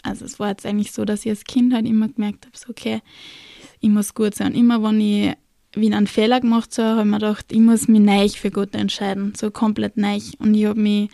also 0.03 0.25
es 0.25 0.39
war 0.39 0.49
jetzt 0.49 0.65
eigentlich 0.65 0.91
so, 0.91 1.05
dass 1.05 1.25
ich 1.25 1.31
als 1.31 1.43
Kind 1.43 1.73
halt 1.73 1.87
immer 1.87 2.07
gemerkt 2.07 2.45
habe, 2.45 2.57
so 2.57 2.69
okay, 2.69 3.01
ich 3.79 3.89
muss 3.89 4.13
gut 4.13 4.35
sein. 4.35 4.53
Und 4.53 4.59
immer 4.59 4.83
wenn 4.83 5.01
ich 5.01 5.33
wie 5.73 5.93
einen 5.93 6.07
Fehler 6.07 6.41
gemacht 6.41 6.77
habe, 6.77 6.89
habe 6.89 7.01
ich 7.01 7.05
mir 7.07 7.19
gedacht, 7.19 7.45
ich 7.51 7.59
muss 7.59 7.87
mich 7.87 8.01
neu 8.01 8.29
für 8.29 8.51
Gott 8.51 8.75
entscheiden, 8.75 9.33
so 9.35 9.51
komplett 9.51 9.97
neu. 9.97 10.19
Und 10.39 10.53
ich 10.53 10.65
habe 10.65 10.79
mich, 10.79 11.09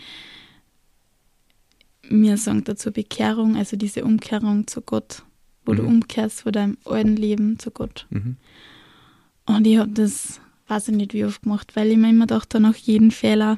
mir 2.09 2.37
sagen 2.37 2.63
dazu 2.63 2.91
Bekehrung, 2.91 3.55
also 3.55 3.77
diese 3.77 4.03
Umkehrung 4.03 4.67
zu 4.67 4.81
Gott, 4.81 5.23
wo 5.65 5.73
du 5.73 5.83
Mhm. 5.83 5.87
umkehrst 5.89 6.41
von 6.41 6.51
deinem 6.51 6.77
alten 6.85 7.15
Leben 7.15 7.59
zu 7.59 7.71
Gott. 7.71 8.05
Mhm. 8.09 8.37
Und 9.45 9.67
ich 9.67 9.77
habe 9.77 9.91
das, 9.91 10.39
weiß 10.67 10.89
ich 10.89 10.95
nicht 10.95 11.13
wie 11.13 11.25
oft 11.25 11.43
gemacht, 11.43 11.75
weil 11.75 11.91
ich 11.91 11.97
mir 11.97 12.09
immer 12.09 12.27
dachte, 12.27 12.59
nach 12.59 12.75
jedem 12.75 13.11
Fehler 13.11 13.57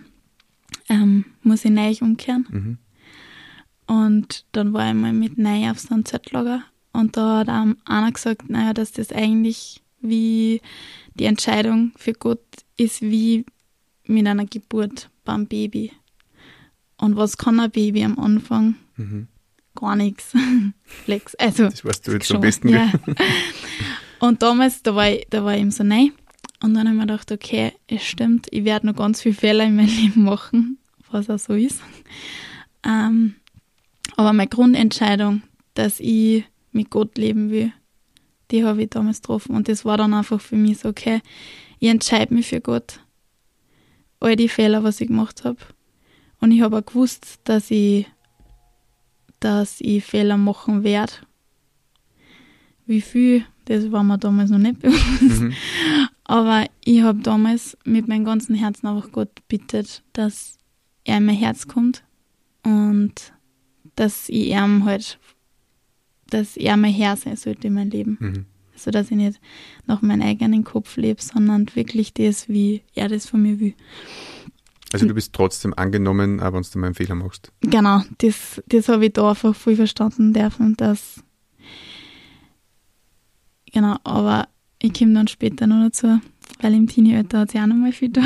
ähm, 0.90 1.26
muss 1.44 1.66
ich 1.66 1.72
neu 1.72 1.94
umkehren. 2.02 2.48
Mhm. 2.50 2.78
Und 3.88 4.46
dann 4.52 4.74
war 4.74 4.90
ich 4.90 4.96
mal 4.96 5.14
mit 5.14 5.38
neu 5.38 5.70
auf 5.70 5.80
so 5.80 5.94
einem 5.94 6.04
Zeltlager 6.06 6.64
und 6.92 7.16
da 7.16 7.40
hat 7.40 7.50
einem 7.50 7.78
einer 7.86 8.12
gesagt, 8.12 8.50
naja, 8.50 8.74
dass 8.74 8.92
das 8.92 9.12
eigentlich 9.12 9.82
wie 10.02 10.62
die 11.16 11.26
Entscheidung 11.26 11.94
für 11.96 12.14
Gott 12.14 12.44
ist 12.76 13.02
wie 13.02 13.46
mit 14.06 14.28
einer 14.28 14.46
Geburt 14.46 15.10
beim 15.24 15.48
Baby. 15.48 15.92
Und 17.00 17.16
was 17.16 17.38
kann 17.38 17.60
ein 17.60 17.72
Baby 17.72 18.04
am 18.04 18.18
Anfang? 18.18 18.76
Mhm. 18.96 19.28
Gar 19.76 19.96
nichts. 19.96 20.34
Flex. 20.86 21.36
Also, 21.36 21.66
Das 21.66 21.86
weißt 21.86 22.08
du 22.08 22.12
jetzt 22.14 22.32
am 22.32 22.36
schon, 22.36 22.42
besten. 22.42 22.70
Ja. 22.70 22.92
Und 24.20 24.42
damals, 24.42 24.82
da 24.82 24.96
war 24.96 25.10
ich, 25.10 25.28
da 25.30 25.44
war 25.44 25.54
ich 25.54 25.62
eben 25.62 25.72
so 25.72 25.84
nein. 25.84 26.12
Und 26.64 26.74
dann 26.74 26.88
habe 26.88 26.96
ich 26.96 26.96
mir 26.96 27.08
gedacht, 27.08 27.32
okay, 27.32 27.74
es 27.86 28.04
stimmt, 28.04 28.48
ich 28.50 28.64
werde 28.66 28.88
noch 28.88 28.96
ganz 28.96 29.22
viele 29.22 29.36
Fehler 29.36 29.66
in 29.66 29.76
meinem 29.76 29.96
Leben 29.96 30.24
machen, 30.24 30.80
was 31.12 31.30
auch 31.30 31.38
so 31.38 31.54
ist. 31.54 31.82
Ähm, 32.84 33.36
aber 34.16 34.34
meine 34.34 34.50
Grundentscheidung, 34.50 35.44
dass 35.76 36.00
ich 36.00 36.44
mit 36.72 36.90
Gott 36.90 37.18
leben 37.18 37.52
will, 37.52 37.72
die 38.50 38.64
habe 38.64 38.84
ich 38.84 38.90
damals 38.90 39.22
getroffen. 39.22 39.56
Und 39.56 39.68
das 39.68 39.86
war 39.86 39.98
dann 39.98 40.14
einfach 40.14 40.42
für 40.42 40.56
mich 40.56 40.80
so, 40.80 40.90
okay, 40.90 41.22
ich 41.80 41.90
entscheide 41.90 42.34
mich 42.34 42.48
für 42.48 42.62
Gott. 42.62 43.00
All 44.20 44.36
die 44.36 44.50
Fehler, 44.50 44.84
was 44.84 45.00
ich 45.00 45.10
gemacht 45.10 45.44
habe. 45.44 45.58
Und 46.40 46.52
ich 46.52 46.62
habe 46.62 46.78
auch 46.78 46.86
gewusst, 46.86 47.40
dass 47.44 47.72
ich, 47.72 48.08
dass 49.40 49.82
ich 49.82 50.04
Fehler 50.04 50.38
machen 50.38 50.84
werde. 50.84 51.14
Wie 52.86 53.02
viel, 53.02 53.46
das 53.66 53.92
war 53.92 54.04
mir 54.04 54.18
damals 54.18 54.50
noch 54.50 54.60
nicht 54.60 54.80
bewusst. 54.82 55.42
Mhm. 55.42 55.54
Aber 56.24 56.66
ich 56.84 57.02
habe 57.02 57.20
damals 57.20 57.78
mit 57.86 58.08
meinem 58.08 58.26
ganzen 58.26 58.56
Herzen 58.56 58.88
einfach 58.88 59.12
Gott 59.12 59.48
bittet, 59.48 60.04
dass 60.14 60.58
er 61.06 61.18
in 61.18 61.26
mein 61.26 61.36
Herz 61.36 61.68
kommt 61.68 62.04
und 62.64 63.34
dass 63.96 64.30
ich 64.30 64.50
ihm 64.50 64.86
halt, 64.86 65.20
dass 66.30 66.58
er 66.58 66.78
mein 66.78 66.94
Herr 66.94 67.16
sein 67.16 67.38
sollte 67.38 67.68
in 67.68 67.74
meinem 67.74 67.92
Leben. 67.92 68.18
Mhm. 68.20 68.46
Also, 68.74 68.92
dass 68.92 69.10
ich 69.10 69.18
nicht 69.18 69.40
nach 69.88 70.02
meinem 70.04 70.22
eigenen 70.22 70.64
Kopf 70.64 70.98
lebe, 70.98 71.22
sondern 71.22 71.66
wirklich 71.76 72.14
das, 72.14 72.48
wie 72.48 72.84
er 72.94 73.08
das 73.08 73.26
von 73.26 73.42
mir 73.42 73.60
will. 73.60 73.74
Also 74.94 75.06
du 75.06 75.14
bist 75.14 75.34
trotzdem 75.34 75.74
angenommen, 75.74 76.40
aber 76.40 76.58
wenn 76.58 76.66
du 76.72 76.80
mal 76.80 76.88
einen 76.88 76.96
Fehler 76.96 77.16
machst. 77.16 77.52
Genau, 77.62 78.04
das, 78.20 78.62
das 78.68 78.88
habe 78.88 79.08
ich 79.08 79.14
da 79.14 79.30
einfach 79.30 79.56
voll 79.56 79.76
verstanden 79.76 80.34
dürfen, 80.34 80.78
dass. 80.78 81.22
Genau, 83.74 83.98
aber 84.04 84.48
ich 84.82 84.94
komme 84.94 85.14
dann 85.14 85.28
später 85.28 85.68
noch 85.68 85.84
dazu, 85.84 86.22
weil 86.62 86.74
im 86.74 86.88
Teenie-Alter 86.88 87.40
hat 87.40 87.52
sich 87.52 87.60
auch 87.60 87.66
noch 87.66 87.76
mal 87.76 87.92
viel 87.92 88.10
da. 88.10 88.22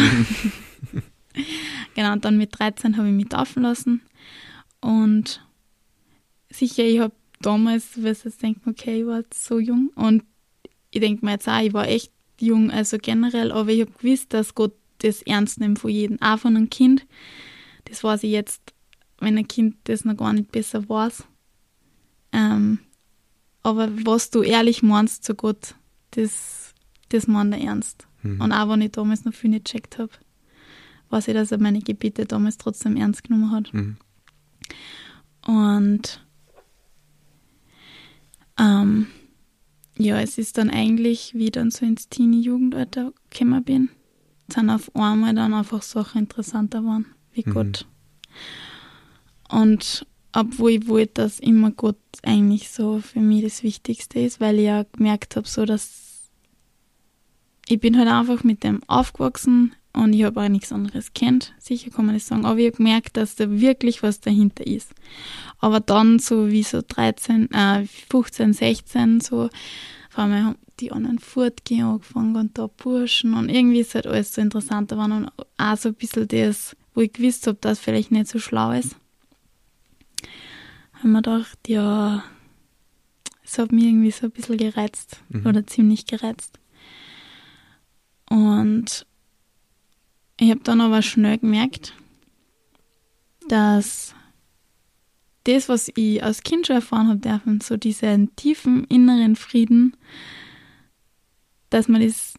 genau, 1.95 2.13
und 2.13 2.25
dann 2.25 2.37
mit 2.37 2.57
13 2.57 2.97
habe 2.97 3.07
ich 3.07 3.13
mich 3.13 3.29
taufen 3.29 3.63
lassen. 3.63 4.01
Und 4.81 5.45
sicher, 6.49 6.83
ich 6.83 6.99
habe 6.99 7.13
damals, 7.41 8.03
weil 8.03 8.11
ich 8.11 8.23
jetzt 8.23 8.41
denke, 8.41 8.69
okay, 8.69 9.01
ich 9.01 9.07
war 9.07 9.19
jetzt 9.19 9.43
so 9.43 9.59
jung. 9.59 9.89
Und 9.95 10.23
ich 10.91 11.01
denke 11.01 11.25
mir 11.25 11.33
jetzt 11.33 11.47
auch, 11.47 11.61
ich 11.61 11.73
war 11.73 11.87
echt 11.87 12.11
jung, 12.39 12.71
also 12.71 12.97
generell, 12.97 13.51
aber 13.51 13.71
ich 13.71 13.81
habe 13.81 13.91
gewusst, 13.91 14.33
dass 14.33 14.55
Gott 14.55 14.73
das 15.01 15.21
ernst 15.23 15.59
nimmt 15.59 15.79
von 15.79 15.89
jedem, 15.89 16.21
auch 16.21 16.39
von 16.39 16.55
einem 16.55 16.69
Kind. 16.69 17.05
Das 17.85 18.03
weiß 18.03 18.23
ich 18.23 18.31
jetzt, 18.31 18.61
wenn 19.19 19.37
ein 19.37 19.47
Kind 19.47 19.75
das 19.85 20.05
noch 20.05 20.17
gar 20.17 20.33
nicht 20.33 20.51
besser 20.51 20.87
weiß. 20.87 21.23
Ähm, 22.33 22.79
aber 23.63 23.89
was 24.05 24.29
du 24.29 24.41
ehrlich 24.41 24.83
meinst 24.83 25.23
zu 25.23 25.35
Gott, 25.35 25.75
das, 26.11 26.73
das 27.09 27.27
meint 27.27 27.53
er 27.53 27.61
ernst. 27.61 28.07
Mhm. 28.23 28.41
Und 28.41 28.51
auch 28.51 28.69
wenn 28.69 28.81
ich 28.81 28.91
damals 28.91 29.25
noch 29.25 29.33
viel 29.33 29.49
nicht 29.49 29.65
gecheckt 29.65 29.97
habe, 29.97 30.11
weiß 31.09 31.27
ich, 31.27 31.33
dass 31.33 31.51
er 31.51 31.59
meine 31.59 31.81
Gebete 31.81 32.25
damals 32.25 32.57
trotzdem 32.57 32.95
ernst 32.95 33.23
genommen 33.23 33.51
hat. 33.51 33.73
Mhm. 33.73 33.97
Und 35.45 36.25
ähm, 38.57 39.07
ja, 39.97 40.19
es 40.19 40.37
ist 40.37 40.57
dann 40.57 40.69
eigentlich, 40.69 41.33
wie 41.33 41.45
ich 41.45 41.51
dann 41.51 41.71
so 41.71 41.85
ins 41.85 42.09
Teenie-Jugendalter 42.09 43.13
gekommen 43.29 43.63
bin, 43.63 43.89
sind 44.51 44.69
auf 44.69 44.93
einmal 44.95 45.33
dann 45.33 45.53
einfach 45.53 45.81
Sachen 45.81 46.21
interessanter 46.21 46.83
waren, 46.83 47.05
wie 47.33 47.43
Mhm. 47.45 47.53
Gott. 47.53 47.85
Und 49.49 50.05
obwohl 50.33 50.71
ich 50.71 50.87
wollte, 50.87 51.23
dass 51.23 51.39
immer 51.39 51.71
Gott 51.71 51.97
eigentlich 52.23 52.69
so 52.69 52.99
für 52.99 53.19
mich 53.19 53.43
das 53.43 53.63
Wichtigste 53.63 54.19
ist, 54.19 54.39
weil 54.39 54.59
ich 54.59 54.65
ja 54.65 54.83
gemerkt 54.93 55.35
habe, 55.35 55.47
so 55.47 55.65
dass 55.65 56.29
ich 57.67 57.79
bin 57.79 57.97
halt 57.97 58.07
einfach 58.09 58.43
mit 58.43 58.63
dem 58.63 58.81
aufgewachsen 58.87 59.73
und 59.93 60.13
ich 60.13 60.23
habe 60.23 60.41
auch 60.41 60.47
nichts 60.49 60.71
anderes 60.71 61.13
kennt. 61.13 61.53
Sicher 61.59 61.89
kann 61.89 62.05
man 62.05 62.15
das 62.15 62.27
sagen, 62.27 62.45
aber 62.45 62.59
ich 62.59 62.67
habe 62.67 62.77
gemerkt, 62.77 63.17
dass 63.17 63.35
da 63.35 63.49
wirklich 63.49 64.03
was 64.03 64.19
dahinter 64.19 64.65
ist. 64.65 64.93
Aber 65.59 65.79
dann 65.79 66.19
so 66.19 66.49
wie 66.49 66.63
so 66.63 66.81
13, 66.85 67.51
äh, 67.51 67.85
15, 68.09 68.53
16 68.53 69.19
so, 69.21 69.49
auf 70.11 70.19
einmal 70.19 70.43
haben 70.43 70.55
die 70.81 70.91
anderen 70.91 71.19
fortgehen 71.19 71.85
angefangen 71.85 72.35
und 72.35 72.57
da 72.57 72.67
Burschen 72.67 73.33
und 73.33 73.47
irgendwie 73.49 73.79
ist 73.79 73.95
halt 73.95 74.07
alles 74.07 74.33
so 74.33 74.41
interessanter 74.41 74.95
geworden 74.97 75.25
und 75.25 75.31
auch 75.57 75.77
so 75.77 75.89
ein 75.89 75.95
bisschen 75.95 76.27
das, 76.27 76.75
wo 76.93 77.01
ich 77.01 77.13
gewusst 77.13 77.47
habe, 77.47 77.57
dass 77.61 77.79
vielleicht 77.79 78.11
nicht 78.11 78.27
so 78.27 78.37
schlau 78.39 78.71
ist. 78.71 78.95
Haben 80.93 81.11
wir 81.13 81.21
gedacht, 81.21 81.57
ja, 81.67 82.23
es 83.43 83.57
hat 83.57 83.71
mich 83.71 83.85
irgendwie 83.85 84.11
so 84.11 84.25
ein 84.27 84.31
bisschen 84.31 84.57
gereizt 84.57 85.21
Mhm. 85.29 85.45
oder 85.45 85.65
ziemlich 85.65 86.05
gereizt. 86.05 86.59
Und 88.29 89.05
ich 90.39 90.49
habe 90.49 90.61
dann 90.63 90.81
aber 90.81 91.01
schnell 91.01 91.37
gemerkt, 91.37 91.93
dass 93.47 94.13
das, 95.45 95.69
was 95.69 95.91
ich 95.95 96.23
als 96.23 96.43
Kind 96.43 96.67
schon 96.67 96.77
erfahren 96.77 97.07
habe 97.07 97.19
dürfen, 97.19 97.61
so 97.61 97.77
diesen 97.77 98.35
tiefen 98.35 98.85
inneren 98.85 99.35
Frieden, 99.35 99.95
dass 101.69 101.87
man 101.87 102.01
das 102.01 102.33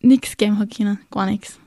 nichts 0.00 0.36
geben 0.36 0.58
hat 0.58 0.76
können, 0.76 0.98
gar 1.10 1.26
nichts. 1.26 1.58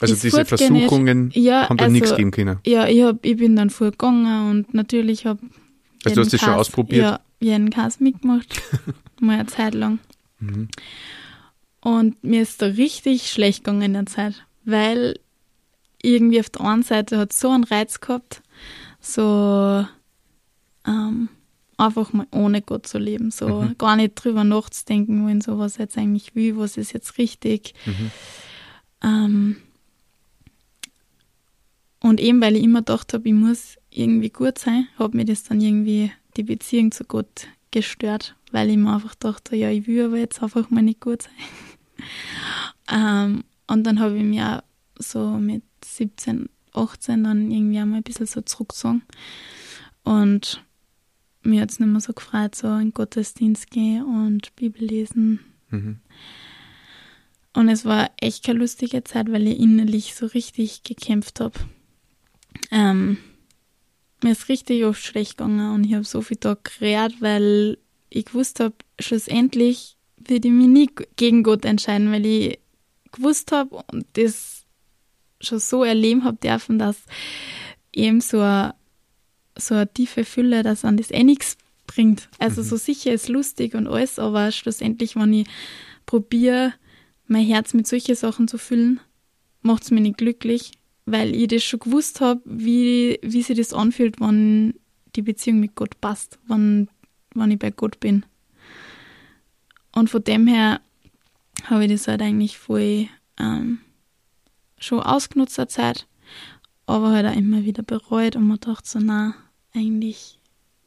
Also 0.00 0.14
Das 0.14 0.22
diese 0.22 0.44
Versuchungen 0.44 1.30
Ja, 1.34 1.68
haben 1.68 1.76
dann 1.76 1.86
also, 1.86 1.92
nichts 1.92 2.16
geben 2.16 2.32
können. 2.32 2.58
Ja, 2.66 2.88
ich, 2.88 3.02
hab, 3.02 3.24
ich 3.24 3.36
bin 3.36 3.54
dann 3.54 3.70
voll 3.70 3.92
gegangen 3.92 4.50
und 4.50 4.74
natürlich 4.74 5.26
habe 5.26 5.40
Also 6.04 6.16
du 6.16 6.20
hast 6.22 6.32
das 6.32 6.40
schon 6.40 6.54
ausprobiert? 6.54 7.02
Ja, 7.02 7.20
jeden 7.38 7.70
Kass 7.70 8.00
mitgemacht. 8.00 8.60
mal 9.20 9.34
eine 9.38 9.46
Zeit 9.46 9.74
lang. 9.74 10.00
Mhm. 10.40 10.68
Und 11.80 12.22
mir 12.24 12.42
ist 12.42 12.60
da 12.62 12.66
richtig 12.66 13.30
schlecht 13.30 13.62
gegangen 13.64 13.82
in 13.82 13.92
der 13.92 14.06
Zeit, 14.06 14.44
weil 14.64 15.20
irgendwie 16.02 16.40
auf 16.40 16.50
der 16.50 16.62
einen 16.62 16.82
Seite 16.82 17.18
hat 17.18 17.32
so 17.32 17.50
einen 17.50 17.64
Reiz 17.64 18.00
gehabt, 18.00 18.42
so 19.00 19.86
ähm, 20.86 21.28
einfach 21.76 22.12
mal 22.12 22.26
ohne 22.32 22.60
Gott 22.62 22.86
zu 22.86 22.98
leben, 22.98 23.30
so 23.30 23.62
Mhm. 23.62 23.78
gar 23.78 23.96
nicht 23.96 24.14
drüber 24.16 24.44
nachzudenken 24.44 25.24
wollen, 25.24 25.40
so 25.40 25.58
was 25.58 25.74
ich 25.74 25.78
jetzt 25.78 25.98
eigentlich 25.98 26.34
will, 26.34 26.56
was 26.58 26.76
ist 26.76 26.92
jetzt 26.92 27.18
richtig. 27.18 27.74
Mhm. 27.86 28.10
Ähm, 29.02 29.56
und 32.00 32.20
eben, 32.20 32.40
weil 32.40 32.56
ich 32.56 32.64
immer 32.64 32.80
gedacht 32.80 33.14
habe, 33.14 33.28
ich 33.28 33.34
muss 33.34 33.76
irgendwie 33.90 34.30
gut 34.30 34.58
sein, 34.58 34.88
hat 34.98 35.14
mir 35.14 35.24
das 35.24 35.44
dann 35.44 35.60
irgendwie 35.60 36.12
die 36.36 36.42
Beziehung 36.42 36.90
zu 36.90 37.04
Gott 37.04 37.46
gestört, 37.70 38.34
weil 38.50 38.70
ich 38.70 38.76
mir 38.76 38.92
einfach 38.94 39.14
dachte, 39.14 39.54
ja, 39.56 39.70
ich 39.70 39.86
will 39.86 40.06
aber 40.06 40.18
jetzt 40.18 40.42
einfach 40.42 40.68
mal 40.70 40.82
nicht 40.82 41.00
gut 41.00 41.22
sein. 41.22 41.32
ähm, 42.90 43.44
und 43.68 43.84
dann 43.84 44.00
habe 44.00 44.16
ich 44.16 44.24
mir 44.24 44.58
auch 44.58 45.02
so 45.02 45.28
mit 45.38 45.62
17, 45.84 46.48
18 46.72 47.24
dann 47.24 47.50
irgendwie 47.50 47.78
einmal 47.78 47.98
ein 48.00 48.02
bisschen 48.02 48.26
so 48.26 48.40
zurückgezogen. 48.40 49.02
Und 50.04 50.64
mir 51.42 51.62
hat 51.62 51.70
es 51.70 51.80
nicht 51.80 51.88
mehr 51.88 52.00
so 52.00 52.12
gefreut, 52.12 52.54
so 52.54 52.74
in 52.76 52.92
Gottesdienst 52.92 53.70
gehen 53.70 54.04
und 54.04 54.54
Bibel 54.56 54.84
lesen. 54.84 55.40
Mhm. 55.70 56.00
Und 57.54 57.68
es 57.68 57.84
war 57.84 58.10
echt 58.20 58.44
keine 58.44 58.60
lustige 58.60 59.04
Zeit, 59.04 59.30
weil 59.30 59.46
ich 59.46 59.58
innerlich 59.58 60.14
so 60.14 60.26
richtig 60.26 60.84
gekämpft 60.84 61.40
habe. 61.40 61.58
Ähm, 62.70 63.18
mir 64.22 64.32
ist 64.32 64.48
richtig 64.48 64.84
oft 64.84 65.02
schlecht 65.02 65.36
gegangen 65.36 65.74
und 65.74 65.84
ich 65.84 65.94
habe 65.94 66.04
so 66.04 66.22
viel 66.22 66.38
da 66.38 66.56
gerät, 66.62 67.20
weil 67.20 67.78
ich 68.08 68.26
gewusst 68.26 68.60
habe, 68.60 68.74
schlussendlich 68.98 69.96
würde 70.16 70.48
ich 70.48 70.54
mich 70.54 70.68
nie 70.68 70.90
gegen 71.16 71.42
Gott 71.42 71.64
entscheiden, 71.64 72.12
weil 72.12 72.24
ich 72.24 72.58
gewusst 73.10 73.52
habe 73.52 73.82
und 73.90 74.06
das 74.14 74.61
schon 75.42 75.58
so 75.58 75.84
erleben 75.84 76.24
habe 76.24 76.38
dürfen, 76.38 76.78
dass 76.78 76.96
eben 77.92 78.20
so 78.20 78.40
eine, 78.40 78.74
so 79.58 79.74
eine 79.74 79.92
tiefe 79.92 80.24
Fülle, 80.24 80.62
dass 80.62 80.84
an 80.84 80.96
das 80.96 81.10
eh 81.10 81.24
nichts 81.24 81.56
bringt. 81.86 82.28
Also 82.38 82.62
Mhm. 82.62 82.66
so 82.66 82.76
sicher 82.76 83.12
ist 83.12 83.28
lustig 83.28 83.74
und 83.74 83.86
alles, 83.86 84.18
aber 84.18 84.50
schlussendlich, 84.52 85.16
wenn 85.16 85.32
ich 85.32 85.46
probiere, 86.06 86.72
mein 87.26 87.46
Herz 87.46 87.74
mit 87.74 87.86
solchen 87.86 88.14
Sachen 88.14 88.48
zu 88.48 88.58
füllen, 88.58 89.00
macht 89.62 89.82
es 89.84 89.90
mich 89.90 90.02
nicht 90.02 90.18
glücklich, 90.18 90.72
weil 91.06 91.34
ich 91.34 91.48
das 91.48 91.64
schon 91.64 91.80
gewusst 91.80 92.20
habe, 92.20 92.40
wie, 92.44 93.18
wie 93.22 93.42
sich 93.42 93.56
das 93.56 93.72
anfühlt, 93.72 94.20
wenn 94.20 94.74
die 95.16 95.22
Beziehung 95.22 95.60
mit 95.60 95.74
Gott 95.74 96.00
passt, 96.00 96.38
wenn, 96.46 96.88
wenn 97.34 97.50
ich 97.50 97.58
bei 97.58 97.70
Gott 97.70 98.00
bin. 98.00 98.24
Und 99.94 100.08
von 100.08 100.24
dem 100.24 100.46
her 100.46 100.80
habe 101.64 101.84
ich 101.84 101.92
das 101.92 102.08
halt 102.08 102.22
eigentlich 102.22 102.56
voll 102.58 103.08
ähm, 103.38 103.78
schon 104.82 105.00
ausgenutzt 105.00 105.58
der 105.58 105.68
Zeit, 105.68 106.06
aber 106.86 107.10
halt 107.10 107.26
auch 107.26 107.36
immer 107.36 107.64
wieder 107.64 107.82
bereut 107.82 108.36
und 108.36 108.46
man 108.46 108.60
dachte 108.60 108.88
so, 108.88 108.98
na, 108.98 109.34
eigentlich 109.74 110.38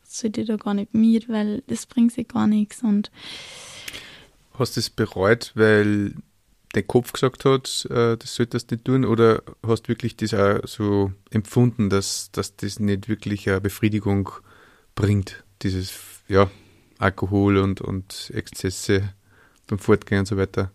sollte 0.04 0.42
ich 0.42 0.48
da 0.48 0.58
gar 0.58 0.74
nicht 0.74 0.94
mit, 0.94 1.30
weil 1.30 1.64
das 1.68 1.86
bringt 1.86 2.12
sich 2.12 2.28
gar 2.28 2.48
nichts 2.48 2.84
und 2.84 3.12
Hast 4.58 4.78
du 4.78 4.80
es 4.80 4.90
bereut, 4.90 5.52
weil 5.56 6.14
dein 6.72 6.88
Kopf 6.88 7.14
gesagt 7.14 7.46
hat, 7.46 7.88
äh, 7.90 8.18
das 8.18 8.36
solltest 8.36 8.72
du 8.72 8.76
nicht 8.76 8.86
tun? 8.86 9.06
Oder 9.06 9.44
hast 9.66 9.84
du 9.84 9.90
wirklich 9.90 10.16
das 10.16 10.34
auch 10.34 10.60
so 10.66 11.12
empfunden, 11.30 11.90
dass, 11.90 12.32
dass 12.32 12.56
das 12.56 12.80
nicht 12.80 13.08
wirklich 13.08 13.50
eine 13.50 13.62
Befriedigung 13.62 14.30
bringt? 14.94 15.44
Dieses, 15.62 15.94
ja, 16.28 16.50
Alkohol 17.00 17.58
und, 17.58 17.82
und 17.82 18.32
Exzesse 18.34 19.14
beim 19.68 19.80
Fortgehen 19.80 20.20
und 20.20 20.28
so 20.28 20.38
weiter. 20.38 20.72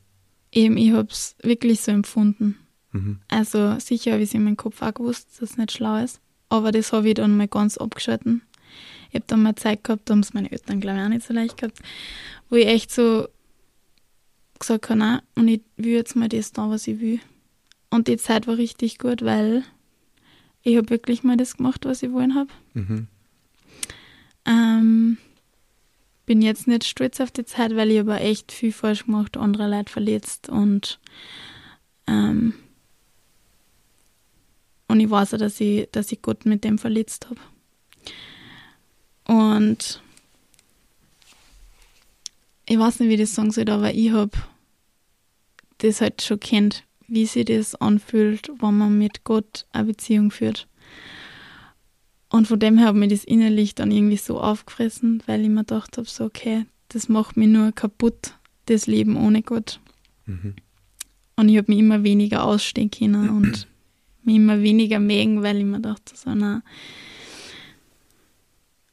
eben, 0.52 0.76
ich 0.76 0.92
habe 0.92 1.08
es 1.10 1.36
wirklich 1.42 1.80
so 1.80 1.92
empfunden. 1.92 2.58
Mhm. 2.92 3.20
Also 3.28 3.78
sicher 3.78 4.12
habe 4.12 4.22
ich 4.22 4.30
es 4.30 4.34
in 4.34 4.44
meinem 4.44 4.56
Kopf 4.56 4.82
auch 4.82 4.94
gewusst, 4.94 5.28
dass 5.40 5.50
es 5.50 5.56
nicht 5.56 5.72
schlau 5.72 6.02
ist. 6.02 6.20
Aber 6.48 6.72
das 6.72 6.92
habe 6.92 7.08
ich 7.08 7.14
dann 7.14 7.36
mal 7.36 7.48
ganz 7.48 7.78
abgeschalten. 7.78 8.42
Ich 9.10 9.16
habe 9.16 9.24
dann 9.26 9.42
mal 9.42 9.56
Zeit 9.56 9.84
gehabt, 9.84 10.08
da 10.08 10.12
haben 10.12 10.20
es 10.20 10.34
meine 10.34 10.50
Eltern, 10.50 10.80
glaube 10.80 10.98
ich, 10.98 11.04
auch 11.04 11.08
nicht 11.08 11.26
so 11.26 11.34
leicht 11.34 11.56
gehabt, 11.56 11.78
wo 12.48 12.56
ich 12.56 12.66
echt 12.66 12.92
so 12.92 13.28
gesagt 14.58 14.90
habe, 14.90 14.98
nein, 14.98 15.22
und 15.34 15.48
ich 15.48 15.62
will 15.76 15.92
jetzt 15.92 16.16
mal 16.16 16.28
das 16.28 16.52
da, 16.52 16.68
was 16.68 16.86
ich 16.86 17.00
will. 17.00 17.20
Und 17.90 18.06
die 18.06 18.18
Zeit 18.18 18.46
war 18.46 18.56
richtig 18.56 18.98
gut, 18.98 19.22
weil 19.24 19.64
ich 20.62 20.76
habe 20.76 20.90
wirklich 20.90 21.24
mal 21.24 21.36
das 21.36 21.56
gemacht, 21.56 21.84
was 21.84 22.02
ich 22.02 22.12
wollen 22.12 22.34
habe. 22.34 22.50
Mhm. 22.74 23.08
Ähm, 24.46 25.18
bin 26.26 26.42
jetzt 26.42 26.68
nicht 26.68 26.84
stolz 26.84 27.20
auf 27.20 27.30
die 27.30 27.44
Zeit, 27.44 27.74
weil 27.74 27.90
ich 27.90 27.98
aber 27.98 28.20
echt 28.20 28.52
viel 28.52 28.72
falsch 28.72 29.06
gemacht, 29.06 29.36
andere 29.36 29.68
Leute 29.68 29.90
verletzt 29.92 30.48
und 30.48 31.00
ähm, 32.06 32.54
und 35.00 35.06
ich 35.06 35.10
weiß 35.10 35.34
auch, 35.34 35.38
dass 35.38 35.60
ich, 35.60 35.88
dass 35.92 36.12
ich 36.12 36.20
Gott 36.20 36.44
mit 36.44 36.62
dem 36.62 36.76
verletzt 36.76 37.28
habe. 37.30 37.40
Und 39.24 40.02
ich 42.66 42.78
weiß 42.78 43.00
nicht, 43.00 43.08
wie 43.08 43.14
ich 43.14 43.20
das 43.20 43.34
sagen 43.34 43.50
soll, 43.50 43.70
aber 43.70 43.94
ich 43.94 44.10
habe 44.10 44.36
das 45.78 46.02
halt 46.02 46.20
schon 46.20 46.38
kennt, 46.38 46.84
wie 47.08 47.24
sich 47.24 47.46
das 47.46 47.74
anfühlt, 47.76 48.50
wenn 48.60 48.76
man 48.76 48.98
mit 48.98 49.24
Gott 49.24 49.66
eine 49.72 49.86
Beziehung 49.86 50.30
führt. 50.30 50.68
Und 52.28 52.46
von 52.46 52.60
dem 52.60 52.76
her 52.76 52.88
hat 52.88 52.94
mir 52.94 53.08
das 53.08 53.24
innerlich 53.24 53.74
dann 53.74 53.90
irgendwie 53.90 54.18
so 54.18 54.38
aufgefressen, 54.38 55.22
weil 55.26 55.40
ich 55.40 55.48
mir 55.48 55.64
gedacht 55.64 55.96
habe, 55.96 56.08
so 56.08 56.24
okay, 56.24 56.66
das 56.88 57.08
macht 57.08 57.38
mich 57.38 57.48
nur 57.48 57.72
kaputt, 57.72 58.34
das 58.66 58.86
Leben 58.86 59.16
ohne 59.16 59.42
Gott. 59.42 59.80
Mhm. 60.26 60.54
Und 61.36 61.48
ich 61.48 61.56
habe 61.56 61.72
mich 61.72 61.80
immer 61.80 62.04
weniger 62.04 62.44
ausstehen 62.44 62.90
können 62.90 63.30
und 63.30 63.66
immer 64.24 64.60
weniger 64.60 65.00
mögen, 65.00 65.42
weil 65.42 65.58
ich 65.58 65.64
mir 65.64 65.80
dachte, 65.80 66.16
so 66.16 66.34
na. 66.34 66.62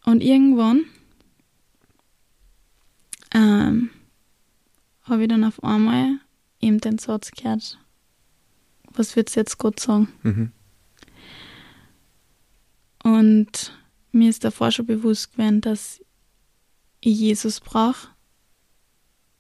Und 0.05 0.23
irgendwann 0.23 0.85
ähm, 3.33 3.89
habe 5.03 5.23
ich 5.23 5.27
dann 5.27 5.43
auf 5.43 5.63
einmal 5.63 6.19
eben 6.61 6.79
den 6.79 6.97
Satz 6.97 7.31
gehört, 7.31 7.77
was 8.93 9.13
du 9.13 9.19
jetzt 9.19 9.57
Gott 9.57 9.79
sagen? 9.79 10.07
Mhm. 10.23 10.51
Und 13.03 13.73
mir 14.11 14.29
ist 14.29 14.43
davor 14.43 14.71
schon 14.71 14.85
bewusst 14.85 15.33
gewesen, 15.33 15.61
dass 15.61 16.01
ich 16.99 17.19
Jesus 17.19 17.59
brauche 17.59 18.09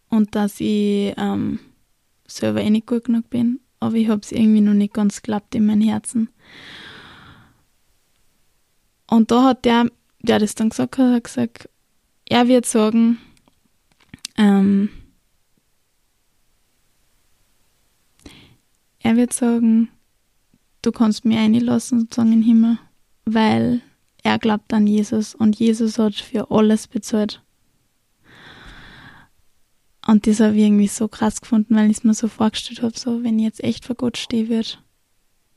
und 0.09 0.35
dass 0.35 0.59
ich 0.59 1.13
ähm, 1.17 1.59
selber 2.27 2.61
eh 2.61 2.69
nicht 2.69 2.87
gut 2.87 3.05
genug 3.05 3.29
bin. 3.29 3.59
Aber 3.79 3.95
ich 3.95 4.07
habe 4.09 4.21
es 4.21 4.31
irgendwie 4.31 4.61
noch 4.61 4.73
nicht 4.73 4.93
ganz 4.93 5.21
geglaubt 5.21 5.53
in 5.55 5.65
meinem 5.65 5.81
Herzen. 5.87 6.29
Und 9.09 9.31
da 9.31 9.43
hat 9.43 9.65
der, 9.65 9.89
der 10.19 10.39
das 10.39 10.55
dann 10.55 10.69
gesagt 10.69 10.97
hat, 10.97 11.13
hat 11.13 11.23
gesagt, 11.23 11.69
er 12.25 12.47
wird 12.47 12.65
sagen, 12.65 13.19
ähm, 14.37 14.89
er 18.99 19.15
wird 19.15 19.31
sagen, 19.31 19.89
du 20.81 20.91
kannst 20.91 21.23
mich 21.23 21.37
einlassen 21.37 22.01
sozusagen 22.01 22.33
in 22.33 22.41
den 22.41 22.47
Himmel 22.47 22.79
weil 23.27 23.81
er 24.23 24.39
glaubt 24.39 24.73
an 24.73 24.87
Jesus 24.87 25.35
und 25.35 25.59
Jesus 25.59 25.99
hat 25.99 26.15
für 26.15 26.49
alles 26.49 26.87
bezahlt. 26.87 27.43
Und 30.07 30.25
das 30.25 30.39
habe 30.39 30.55
ich 30.55 30.63
irgendwie 30.63 30.87
so 30.87 31.07
krass 31.09 31.41
gefunden, 31.41 31.75
weil 31.75 31.91
ich 31.91 31.97
es 31.97 32.03
mir 32.05 32.13
so 32.13 32.27
vorgestellt 32.29 32.81
habe, 32.81 32.97
so 32.97 33.23
wenn 33.23 33.37
ich 33.39 33.45
jetzt 33.45 33.63
echt 33.63 33.85
vor 33.85 33.95
Gott 33.95 34.17
stehen 34.17 34.47
würde, 34.49 34.69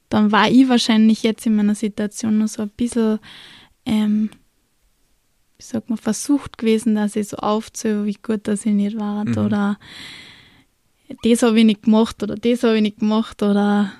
dann 0.08 0.32
war 0.32 0.50
ich 0.50 0.68
wahrscheinlich 0.68 1.22
jetzt 1.22 1.46
in 1.46 1.54
meiner 1.54 1.76
Situation 1.76 2.38
nur 2.38 2.48
so 2.48 2.62
ein 2.62 2.70
bisschen, 2.70 3.20
ähm, 3.86 4.28
wie 5.56 5.62
sagt 5.62 5.88
man, 5.88 5.98
versucht 5.98 6.58
gewesen, 6.58 6.96
dass 6.96 7.14
ich 7.14 7.28
so 7.28 7.36
aufzähle, 7.36 8.06
wie 8.06 8.14
gut 8.20 8.48
dass 8.48 8.66
ich 8.66 8.72
nicht 8.72 8.98
war 8.98 9.24
Mhm. 9.24 9.38
oder 9.38 9.78
das 11.22 11.42
habe 11.42 11.58
ich 11.60 11.64
nicht 11.64 11.82
gemacht 11.84 12.20
oder 12.22 12.34
das 12.34 12.62
habe 12.64 12.76
ich 12.76 12.82
nicht 12.82 12.98
gemacht 12.98 13.42
oder, 13.42 13.92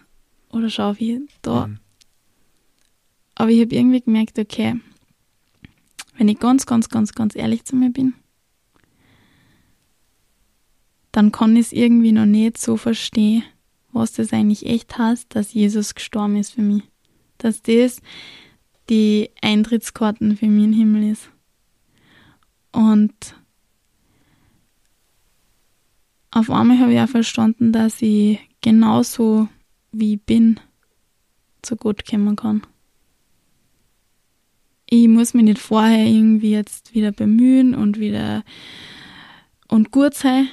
oder 0.51 0.69
schau, 0.69 0.99
wie 0.99 1.29
da 1.43 1.69
Mhm. 1.69 1.79
aber 3.37 3.51
ich 3.51 3.61
habe 3.61 3.75
irgendwie 3.75 4.01
gemerkt, 4.01 4.37
okay, 4.39 4.81
wenn 6.19 6.29
ich 6.29 6.39
ganz, 6.41 6.67
ganz, 6.67 6.89
ganz, 6.89 7.15
ganz 7.15 7.37
ehrlich 7.37 7.65
zu 7.65 7.77
mir 7.77 7.91
bin, 7.91 8.15
dann 11.13 11.33
kann 11.33 11.57
ich 11.57 11.67
es 11.67 11.73
irgendwie 11.73 12.13
noch 12.13 12.27
nicht 12.27 12.59
so 12.59 12.77
verstehen, 12.77 13.43
was 13.93 14.13
das 14.13 14.33
eigentlich 14.33 14.67
echt 14.67 14.97
heißt, 14.97 15.35
dass 15.35 15.53
Jesus 15.53 15.95
gestorben 15.95 16.37
ist 16.37 16.53
für 16.53 16.63
mich. 16.63 16.83
Dass 17.39 17.63
das 17.63 18.01
die 18.89 19.31
Eintrittskarten 19.41 20.37
für 20.37 20.47
im 20.47 20.73
Himmel 20.73 21.11
ist. 21.13 21.31
Und 22.73 23.35
auf 26.31 26.51
einmal 26.51 26.79
habe 26.79 26.93
ich 26.93 27.01
auch 27.01 27.09
verstanden, 27.09 27.73
dass 27.73 28.01
ich 28.03 28.39
genauso 28.61 29.49
wie 29.93 30.15
ich 30.15 30.23
bin, 30.23 30.61
zu 31.63 31.77
Gott 31.77 32.07
kommen 32.07 32.37
kann. 32.37 32.63
Ich 34.89 35.09
muss 35.09 35.35
mich 35.35 35.45
nicht 35.45 35.59
vorher 35.59 36.07
irgendwie 36.07 36.53
jetzt 36.53 36.95
wieder 36.95 37.13
bemühen 37.13 37.75
und 37.75 37.99
wieder 37.99 38.45
und 39.69 39.93
gut 39.93 40.15
sein, 40.15 40.49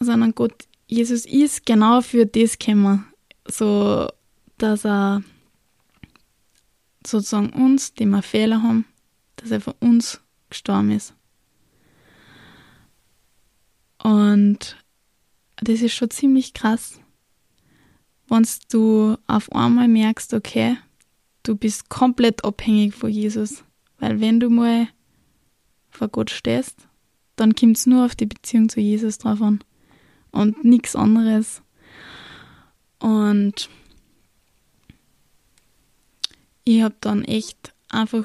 sondern 0.00 0.34
Gott, 0.34 0.66
Jesus 0.86 1.26
ist 1.26 1.66
genau 1.66 2.00
für 2.00 2.26
das 2.26 2.58
gekommen, 2.58 3.06
so 3.46 4.08
dass 4.56 4.84
er 4.84 5.22
sozusagen 7.06 7.50
uns, 7.50 7.94
die 7.94 8.06
wir 8.06 8.22
Fehler 8.22 8.62
haben, 8.62 8.84
dass 9.36 9.50
er 9.50 9.60
für 9.60 9.74
uns 9.74 10.20
gestorben 10.50 10.90
ist. 10.90 11.14
Und 14.02 14.76
das 15.56 15.80
ist 15.80 15.94
schon 15.94 16.10
ziemlich 16.10 16.54
krass, 16.54 17.00
wenn 18.28 18.46
du 18.70 19.16
auf 19.26 19.50
einmal 19.52 19.88
merkst, 19.88 20.34
okay, 20.34 20.76
du 21.42 21.56
bist 21.56 21.88
komplett 21.88 22.44
abhängig 22.44 22.94
von 22.94 23.10
Jesus. 23.10 23.64
Weil 23.98 24.20
wenn 24.20 24.38
du 24.38 24.50
mal 24.50 24.88
vor 25.90 26.08
Gott 26.08 26.30
stehst, 26.30 26.76
dann 27.36 27.54
kommt 27.54 27.76
es 27.78 27.86
nur 27.86 28.04
auf 28.04 28.14
die 28.14 28.26
Beziehung 28.26 28.68
zu 28.68 28.80
Jesus 28.80 29.18
drauf 29.18 29.40
an. 29.42 29.60
Und 30.30 30.64
nichts 30.64 30.94
anderes. 30.94 31.62
Und 32.98 33.68
ich 36.64 36.82
habe 36.82 36.96
dann 37.00 37.24
echt 37.24 37.72
einfach 37.88 38.24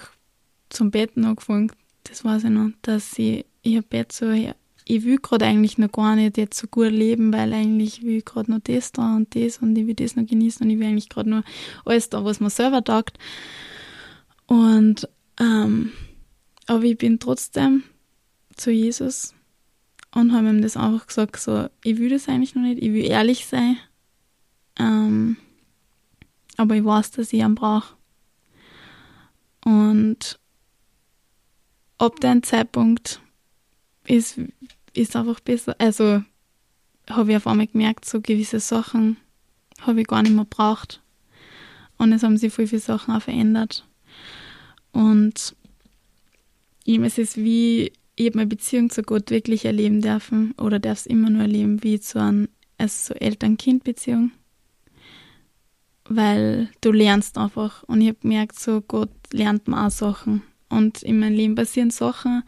zum 0.70 0.92
Betten 0.92 1.26
angefangen. 1.26 1.72
Das 2.04 2.26
weiß 2.26 2.46
ich 2.46 2.50
noch, 2.50 2.72
dass 2.82 3.18
ich, 3.18 3.46
ich 3.62 3.78
habe 3.78 3.88
jetzt 3.92 4.18
so, 4.18 4.32
ich 4.32 5.04
will 5.04 5.18
gerade 5.18 5.46
eigentlich 5.46 5.78
noch 5.78 5.92
gar 5.92 6.16
nicht 6.16 6.38
jetzt 6.38 6.60
so 6.60 6.68
gut 6.68 6.92
leben, 6.92 7.32
weil 7.32 7.54
eigentlich 7.54 8.04
will 8.04 8.18
ich 8.18 8.26
gerade 8.26 8.52
noch 8.52 8.60
das 8.60 8.92
da 8.92 9.16
und 9.16 9.34
das 9.36 9.60
und 9.60 9.78
ich 9.78 9.88
will 9.88 9.94
das 9.94 10.16
noch 10.16 10.26
genießen 10.26 10.66
und 10.66 10.72
ich 10.72 10.80
will 10.80 10.88
eigentlich 10.88 11.10
gerade 11.10 11.30
nur 11.30 11.44
alles 11.86 12.10
da, 12.10 12.26
was 12.26 12.40
mir 12.40 12.50
selber 12.50 12.84
taugt. 12.84 13.18
Und, 14.48 15.08
ähm, 15.40 15.94
aber 16.68 16.84
ich 16.84 16.98
bin 16.98 17.20
trotzdem 17.20 17.84
zu 18.58 18.72
Jesus 18.72 19.34
und 20.14 20.34
habe 20.34 20.50
ihm 20.50 20.62
das 20.62 20.78
einfach 20.78 21.08
gesagt, 21.08 21.40
so, 21.40 21.68
ich 21.84 21.98
will 21.98 22.10
das 22.10 22.28
eigentlich 22.28 22.56
noch 22.56 22.62
nicht, 22.62 22.82
ich 22.82 22.94
will 22.94 23.06
ehrlich 23.06 23.46
sein, 23.46 23.78
ähm, 24.80 25.38
aber 26.58 26.76
ich 26.76 26.86
weiß, 26.86 27.12
dass 27.12 27.34
ich 27.34 27.40
ihn 27.40 27.56
brauche. 27.56 27.96
Und 29.66 30.40
ab 31.98 32.20
dem 32.20 32.44
Zeitpunkt 32.44 33.22
ist, 34.06 34.40
ist 34.94 35.16
einfach 35.16 35.40
besser. 35.40 35.76
Also 35.80 36.24
habe 37.10 37.32
ich 37.32 37.38
auf 37.38 37.48
einmal 37.48 37.68
gemerkt, 37.68 38.06
so 38.06 38.22
gewisse 38.22 38.60
Sachen 38.60 39.18
habe 39.82 40.02
ich 40.02 40.08
gar 40.08 40.22
nicht 40.22 40.36
mehr 40.36 40.46
braucht. 40.46 41.02
Und 41.98 42.12
es 42.12 42.24
haben 42.24 42.38
sich 42.38 42.54
viele, 42.54 42.68
viele 42.68 42.82
Sachen 42.82 43.16
auch 43.16 43.22
verändert. 43.22 43.88
Und 44.92 45.56
ihm 46.86 47.04
ist 47.04 47.18
es 47.18 47.38
wie, 47.38 47.92
ich 48.16 48.28
habe 48.28 48.38
meine 48.38 48.48
Beziehung 48.48 48.90
zu 48.90 49.02
Gott 49.02 49.32
wirklich 49.32 49.66
erleben 49.66 50.02
dürfen 50.02 50.54
oder 50.60 50.80
darf 50.80 51.00
es 51.00 51.06
immer 51.06 51.30
nur 51.30 51.42
erleben 51.44 51.84
wie 51.84 52.00
zu 52.00 52.20
einem, 52.22 52.50
also 52.78 53.14
so 53.14 53.20
Eltern-Kind-Beziehung 53.20 54.32
weil 56.10 56.70
du 56.82 56.92
lernst 56.92 57.38
einfach. 57.38 57.84
Und 57.84 58.02
ich 58.02 58.10
habe 58.10 58.20
gemerkt, 58.20 58.60
so 58.60 58.82
Gott 58.82 59.12
lernt 59.32 59.68
man 59.68 59.88
auch 59.88 59.92
Sachen. 59.92 60.44
Und 60.70 61.04
in 61.04 61.20
meinem 61.20 61.36
Leben 61.36 61.56
passieren 61.56 61.92
Sachen 61.92 62.44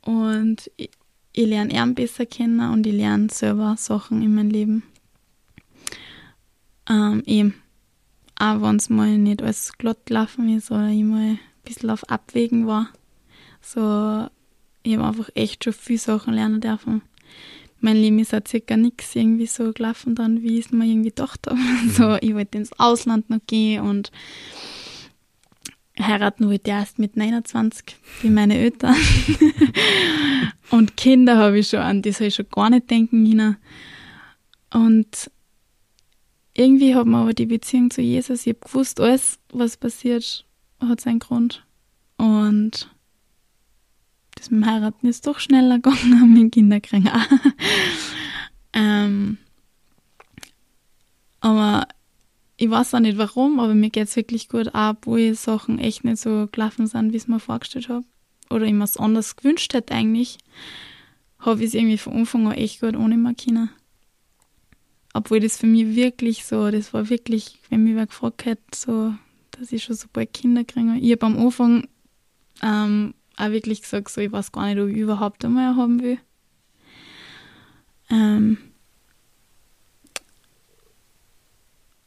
und 0.00 0.70
ich, 0.76 0.90
ich 1.32 1.46
lerne 1.46 1.74
ihn 1.74 1.94
besser 1.94 2.24
kennen 2.24 2.60
und 2.72 2.86
ich 2.86 2.94
lerne 2.94 3.28
selber 3.30 3.76
Sachen 3.76 4.22
in 4.22 4.34
meinem 4.34 4.50
Leben. 4.50 4.82
Ähm, 6.88 7.22
eben. 7.26 7.54
Auch 8.36 8.62
wenn 8.62 8.76
es 8.76 8.88
mal 8.88 9.18
nicht 9.18 9.42
alles 9.42 9.76
glatt 9.76 10.06
gelaufen 10.06 10.48
ist 10.56 10.70
oder 10.70 10.88
ich 10.88 11.04
mal 11.04 11.32
ein 11.32 11.38
bisschen 11.62 11.90
auf 11.90 12.08
Abwägen 12.08 12.66
war. 12.66 12.88
So, 13.60 14.26
ich 14.82 14.96
habe 14.96 15.06
einfach 15.06 15.30
echt 15.34 15.64
schon 15.64 15.72
viele 15.72 15.98
Sachen 15.98 16.34
lernen 16.34 16.60
dürfen 16.60 17.02
mein 17.80 17.96
Leben 17.96 18.18
ist 18.18 18.34
auch 18.34 18.40
circa 18.46 18.76
nichts 18.76 19.14
irgendwie 19.14 19.46
so 19.46 19.72
gelaufen 19.72 20.14
dann, 20.14 20.42
wie 20.42 20.58
ich 20.58 20.66
es 20.66 20.72
mir 20.72 20.84
irgendwie 20.84 21.10
gedacht 21.10 21.46
habe. 21.46 21.58
Mhm. 21.80 21.90
So, 21.90 22.16
ich 22.20 22.34
wollte 22.34 22.58
ins 22.58 22.78
Ausland 22.78 23.30
noch 23.30 23.40
gehen 23.46 23.82
und 23.82 24.10
heiraten 25.98 26.48
wollte 26.48 26.70
ich 26.70 26.76
erst 26.76 26.98
mit 26.98 27.16
29, 27.16 27.96
wie 28.22 28.30
meine 28.30 28.58
Eltern. 28.58 28.96
und 30.70 30.96
Kinder 30.96 31.36
habe 31.36 31.58
ich 31.58 31.68
schon, 31.68 31.80
an 31.80 32.02
die 32.02 32.12
soll 32.12 32.28
ich 32.28 32.34
schon 32.34 32.48
gar 32.50 32.70
nicht 32.70 32.90
denken 32.90 33.24
können. 33.24 33.56
Und 34.72 35.30
irgendwie 36.54 36.94
hat 36.94 37.06
man 37.06 37.22
aber 37.22 37.34
die 37.34 37.46
Beziehung 37.46 37.90
zu 37.90 38.02
Jesus, 38.02 38.46
ich 38.46 38.54
habe 38.54 38.66
gewusst, 38.66 39.00
alles, 39.00 39.38
was 39.52 39.76
passiert, 39.76 40.44
hat 40.80 41.00
seinen 41.00 41.18
Grund. 41.18 41.64
Und 42.16 42.90
das 44.40 44.50
mit 44.50 44.62
dem 44.62 44.70
Heiraten 44.70 45.06
ist 45.06 45.26
doch 45.26 45.38
schneller 45.38 45.76
gegangen 45.76 46.32
mit 46.32 46.52
Kinderkriegen 46.52 47.08
auch. 47.08 47.20
ähm, 48.72 49.36
aber 51.40 51.86
ich 52.56 52.70
weiß 52.70 52.94
auch 52.94 53.00
nicht 53.00 53.18
warum, 53.18 53.60
aber 53.60 53.74
mir 53.74 53.90
geht 53.90 54.08
es 54.08 54.16
wirklich 54.16 54.48
gut, 54.48 54.74
auch 54.74 54.92
obwohl 54.92 55.34
Sachen 55.34 55.78
echt 55.78 56.04
nicht 56.04 56.22
so 56.22 56.48
gelaufen 56.50 56.86
sind, 56.86 57.12
wie 57.12 57.16
ich 57.16 57.24
es 57.24 57.28
mir 57.28 57.38
vorgestellt 57.38 57.90
habe. 57.90 58.06
Oder 58.48 58.64
ich 58.64 58.72
mir 58.72 58.84
es 58.84 58.96
anders 58.96 59.36
gewünscht 59.36 59.74
hätte 59.74 59.94
eigentlich, 59.94 60.38
habe 61.38 61.60
ich 61.60 61.68
es 61.68 61.74
irgendwie 61.74 61.98
von 61.98 62.14
Anfang 62.14 62.46
an 62.46 62.54
echt 62.54 62.80
gut 62.80 62.96
ohne 62.96 63.16
können. 63.16 63.70
Obwohl 65.12 65.40
das 65.40 65.58
für 65.58 65.66
mich 65.66 65.94
wirklich 65.94 66.46
so, 66.46 66.70
das 66.70 66.94
war 66.94 67.10
wirklich, 67.10 67.58
wenn 67.68 67.84
mich 67.84 67.94
wer 67.94 68.06
gefragt 68.06 68.46
hätte, 68.46 68.62
so, 68.74 69.14
dass 69.50 69.70
ich 69.70 69.84
schon 69.84 69.96
so 69.96 70.06
bald 70.10 70.32
Kinder 70.32 70.64
kriege. 70.64 70.96
Ich 70.98 71.12
habe 71.12 71.26
am 71.26 71.38
Anfang 71.38 71.88
ähm, 72.62 73.14
auch 73.40 73.50
wirklich 73.50 73.82
gesagt, 73.82 74.10
so, 74.10 74.20
ich 74.20 74.32
weiß 74.32 74.52
gar 74.52 74.66
nicht, 74.66 74.78
ob 74.78 74.88
ich 74.88 74.96
überhaupt 74.96 75.44
einmal 75.44 75.76
haben 75.76 76.02
will. 76.02 76.18
Ähm, 78.10 78.58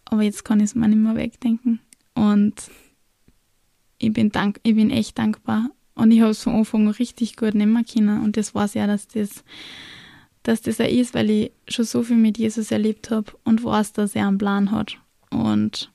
aber 0.05 0.21
jetzt 0.21 0.45
kann 0.45 0.59
ich 0.59 0.65
es 0.65 0.75
mir 0.75 0.87
nicht 0.87 0.97
mehr 0.97 1.15
wegdenken. 1.15 1.79
Und 2.13 2.69
ich 3.97 4.13
bin, 4.13 4.31
dank, 4.31 4.59
ich 4.63 4.75
bin 4.75 4.91
echt 4.91 5.17
dankbar. 5.17 5.69
Und 5.95 6.11
ich 6.11 6.21
habe 6.21 6.31
es 6.31 6.43
von 6.43 6.55
Anfang 6.55 6.87
an 6.87 6.93
richtig 6.93 7.37
gut 7.37 7.55
nehmen 7.55 7.85
können. 7.85 8.23
Und 8.23 8.37
das 8.37 8.53
weiß 8.53 8.73
ja, 8.73 8.87
dass 8.87 9.07
das, 9.07 9.43
dass 10.43 10.61
das 10.61 10.81
auch 10.81 10.87
ist, 10.87 11.13
weil 11.13 11.29
ich 11.29 11.51
schon 11.67 11.85
so 11.85 12.03
viel 12.03 12.17
mit 12.17 12.37
Jesus 12.37 12.71
erlebt 12.71 13.11
habe 13.11 13.31
und 13.43 13.63
weiß, 13.63 13.93
dass 13.93 14.15
er 14.15 14.27
einen 14.27 14.37
Plan 14.37 14.71
hat. 14.71 14.97
Und 15.29 15.91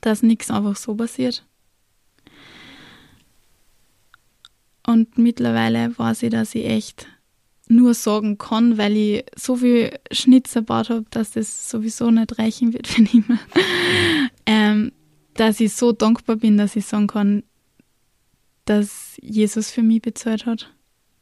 dass 0.00 0.22
nichts 0.22 0.50
einfach 0.50 0.76
so 0.76 0.94
passiert. 0.94 1.44
Und 4.88 5.18
mittlerweile 5.18 5.92
weiß 5.98 6.22
ich, 6.22 6.30
dass 6.30 6.54
ich 6.54 6.64
echt 6.64 7.08
nur 7.68 7.92
sagen 7.92 8.38
kann, 8.38 8.78
weil 8.78 8.96
ich 8.96 9.24
so 9.36 9.56
viel 9.56 9.92
Schnitzer 10.10 10.60
gebaut 10.60 10.88
habe, 10.88 11.04
dass 11.10 11.32
das 11.32 11.68
sowieso 11.68 12.10
nicht 12.10 12.38
reichen 12.38 12.72
wird 12.72 12.86
für 12.86 13.02
niemand. 13.02 13.38
ähm, 14.46 14.92
dass 15.34 15.60
ich 15.60 15.74
so 15.74 15.92
dankbar 15.92 16.36
bin, 16.36 16.56
dass 16.56 16.74
ich 16.74 16.86
sagen 16.86 17.06
kann, 17.06 17.42
dass 18.64 19.18
Jesus 19.20 19.70
für 19.70 19.82
mich 19.82 20.00
bezahlt 20.00 20.46
hat, 20.46 20.72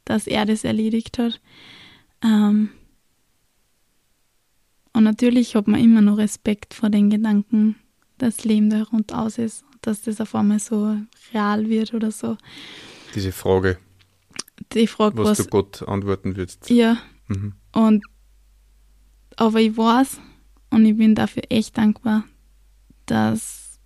dass 0.04 0.28
er 0.28 0.46
das 0.46 0.62
erledigt 0.62 1.18
hat. 1.18 1.40
Ähm, 2.22 2.68
und 4.92 5.02
natürlich 5.02 5.56
hat 5.56 5.66
man 5.66 5.80
immer 5.80 6.02
noch 6.02 6.18
Respekt 6.18 6.72
vor 6.72 6.88
den 6.88 7.10
Gedanken, 7.10 7.74
dass 8.18 8.36
das 8.36 8.44
Leben 8.44 8.70
da 8.70 8.84
rundaus 8.84 9.38
ist, 9.38 9.64
dass 9.82 10.02
das 10.02 10.20
auf 10.20 10.36
einmal 10.36 10.60
so 10.60 10.96
real 11.34 11.68
wird 11.68 11.94
oder 11.94 12.12
so 12.12 12.36
diese 13.14 13.32
Frage. 13.32 13.78
Die 14.72 14.86
Frage, 14.86 15.18
was, 15.18 15.38
was 15.38 15.38
du 15.38 15.50
Gott 15.50 15.82
antworten 15.86 16.36
würdest. 16.36 16.70
Ja. 16.70 16.98
Mhm. 17.28 17.54
Und 17.72 18.04
aber 19.36 19.60
ich 19.60 19.76
weiß 19.76 20.20
und 20.70 20.86
ich 20.86 20.96
bin 20.96 21.14
dafür 21.14 21.42
echt 21.50 21.76
dankbar, 21.76 22.24
dass 23.04 23.78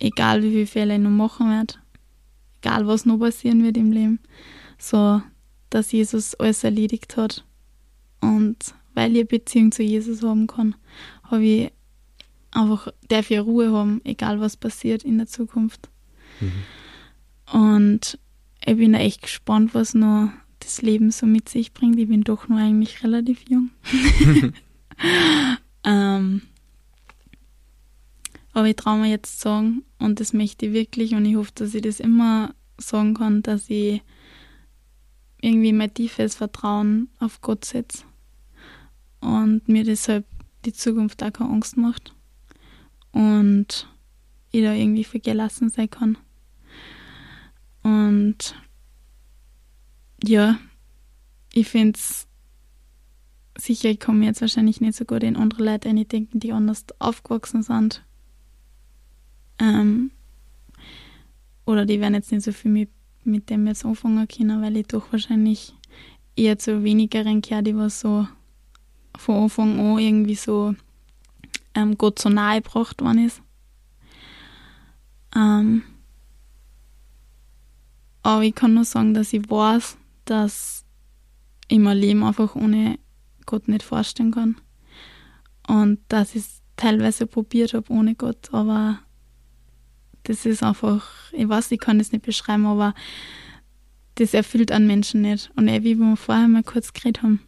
egal 0.00 0.42
wie 0.42 0.50
viele 0.50 0.66
Fehler 0.66 0.94
ich 0.94 1.00
noch 1.00 1.10
machen 1.10 1.50
werde, 1.50 1.74
egal 2.60 2.86
was 2.86 3.04
noch 3.04 3.18
passieren 3.18 3.62
wird 3.62 3.76
im 3.76 3.92
Leben, 3.92 4.18
so 4.78 5.22
dass 5.70 5.92
Jesus 5.92 6.34
alles 6.36 6.64
erledigt 6.64 7.16
hat. 7.16 7.44
Und 8.20 8.74
weil 8.94 9.12
ich 9.12 9.18
eine 9.18 9.26
Beziehung 9.26 9.72
zu 9.72 9.82
Jesus 9.82 10.22
haben 10.22 10.46
kann, 10.46 10.74
habe 11.24 11.44
ich 11.44 11.72
einfach, 12.52 12.88
darf 13.08 13.30
ich 13.30 13.40
Ruhe 13.40 13.72
haben, 13.72 14.00
egal 14.04 14.40
was 14.40 14.56
passiert 14.56 15.04
in 15.04 15.18
der 15.18 15.26
Zukunft. 15.26 15.90
Mhm. 16.40 17.60
Und 17.60 18.18
ich 18.66 18.76
bin 18.76 18.94
echt 18.94 19.22
gespannt, 19.22 19.74
was 19.74 19.94
noch 19.94 20.30
das 20.60 20.82
Leben 20.82 21.10
so 21.10 21.26
mit 21.26 21.48
sich 21.48 21.72
bringt. 21.72 21.98
Ich 21.98 22.08
bin 22.08 22.24
doch 22.24 22.48
nur 22.48 22.58
eigentlich 22.58 23.02
relativ 23.04 23.44
jung. 23.48 23.70
ähm, 25.84 26.42
aber 28.52 28.68
ich 28.68 28.76
traue 28.76 29.00
mir 29.00 29.10
jetzt 29.10 29.40
sagen, 29.40 29.82
und 29.98 30.20
das 30.20 30.32
möchte 30.32 30.66
ich 30.66 30.72
wirklich, 30.72 31.14
und 31.14 31.24
ich 31.26 31.36
hoffe, 31.36 31.52
dass 31.54 31.74
ich 31.74 31.82
das 31.82 32.00
immer 32.00 32.54
sagen 32.78 33.14
kann, 33.14 33.42
dass 33.42 33.68
ich 33.68 34.02
irgendwie 35.40 35.72
mein 35.72 35.92
tiefes 35.92 36.36
Vertrauen 36.36 37.08
auf 37.18 37.40
Gott 37.42 37.64
setze 37.64 38.04
und 39.20 39.68
mir 39.68 39.84
deshalb 39.84 40.24
die 40.64 40.72
Zukunft 40.72 41.22
auch 41.22 41.32
keine 41.32 41.50
Angst 41.50 41.76
macht 41.76 42.14
und 43.12 43.88
ich 44.52 44.62
da 44.62 44.72
irgendwie 44.72 45.04
für 45.04 45.20
gelassen 45.20 45.68
sein 45.68 45.90
kann. 45.90 46.16
Und 47.84 48.56
ja, 50.24 50.58
ich 51.52 51.68
finde 51.68 51.98
es 51.98 52.26
sicher, 53.56 53.90
ich 53.90 54.00
komme 54.00 54.24
jetzt 54.24 54.40
wahrscheinlich 54.40 54.80
nicht 54.80 54.96
so 54.96 55.04
gut 55.04 55.22
in 55.22 55.36
andere 55.36 55.62
Leute 55.62 55.94
denken, 55.94 56.40
die 56.40 56.52
anders 56.52 56.84
aufgewachsen 56.98 57.62
sind. 57.62 58.02
Ähm, 59.60 60.10
oder 61.66 61.86
die 61.86 62.00
werden 62.00 62.14
jetzt 62.14 62.32
nicht 62.32 62.42
so 62.42 62.52
viel 62.52 62.70
mit, 62.70 62.90
mit 63.22 63.50
dem 63.50 63.66
jetzt 63.66 63.84
anfangen 63.84 64.26
können, 64.26 64.62
weil 64.62 64.76
ich 64.76 64.88
doch 64.88 65.12
wahrscheinlich 65.12 65.74
eher 66.36 66.58
zu 66.58 66.82
wenigeren 66.82 67.40
gehöre, 67.40 67.62
die 67.62 67.76
was 67.76 68.00
so 68.00 68.26
von 69.16 69.44
Anfang 69.44 69.78
an 69.78 69.98
irgendwie 69.98 70.34
so 70.34 70.74
ähm, 71.74 71.96
Gott 71.96 72.18
so 72.18 72.28
nahe 72.28 72.60
gebracht 72.60 73.00
worden 73.00 73.26
ist. 73.26 73.40
Ähm, 75.36 75.82
aber 78.24 78.42
ich 78.42 78.54
kann 78.54 78.74
nur 78.74 78.84
sagen, 78.84 79.14
dass 79.14 79.32
ich 79.32 79.48
weiß, 79.48 79.98
dass 80.24 80.84
ich 81.68 81.78
mein 81.78 81.98
Leben 81.98 82.24
einfach 82.24 82.56
ohne 82.56 82.98
Gott 83.44 83.68
nicht 83.68 83.82
vorstellen 83.82 84.32
kann. 84.32 84.56
Und 85.68 85.98
dass 86.08 86.34
ich 86.34 86.42
es 86.42 86.62
teilweise 86.76 87.26
probiert 87.26 87.74
habe 87.74 87.92
ohne 87.92 88.14
Gott, 88.14 88.48
aber 88.52 88.98
das 90.24 90.46
ist 90.46 90.62
einfach, 90.62 91.06
ich 91.32 91.48
weiß, 91.48 91.70
ich 91.70 91.78
kann 91.78 91.98
das 91.98 92.12
nicht 92.12 92.24
beschreiben, 92.24 92.64
aber 92.64 92.94
das 94.14 94.32
erfüllt 94.32 94.72
einen 94.72 94.86
Menschen 94.86 95.20
nicht. 95.20 95.50
Und 95.54 95.68
eh, 95.68 95.84
wie 95.84 95.96
wir 95.96 96.16
vorher 96.16 96.48
mal 96.48 96.62
kurz 96.62 96.94
geredet 96.94 97.22
haben, 97.22 97.40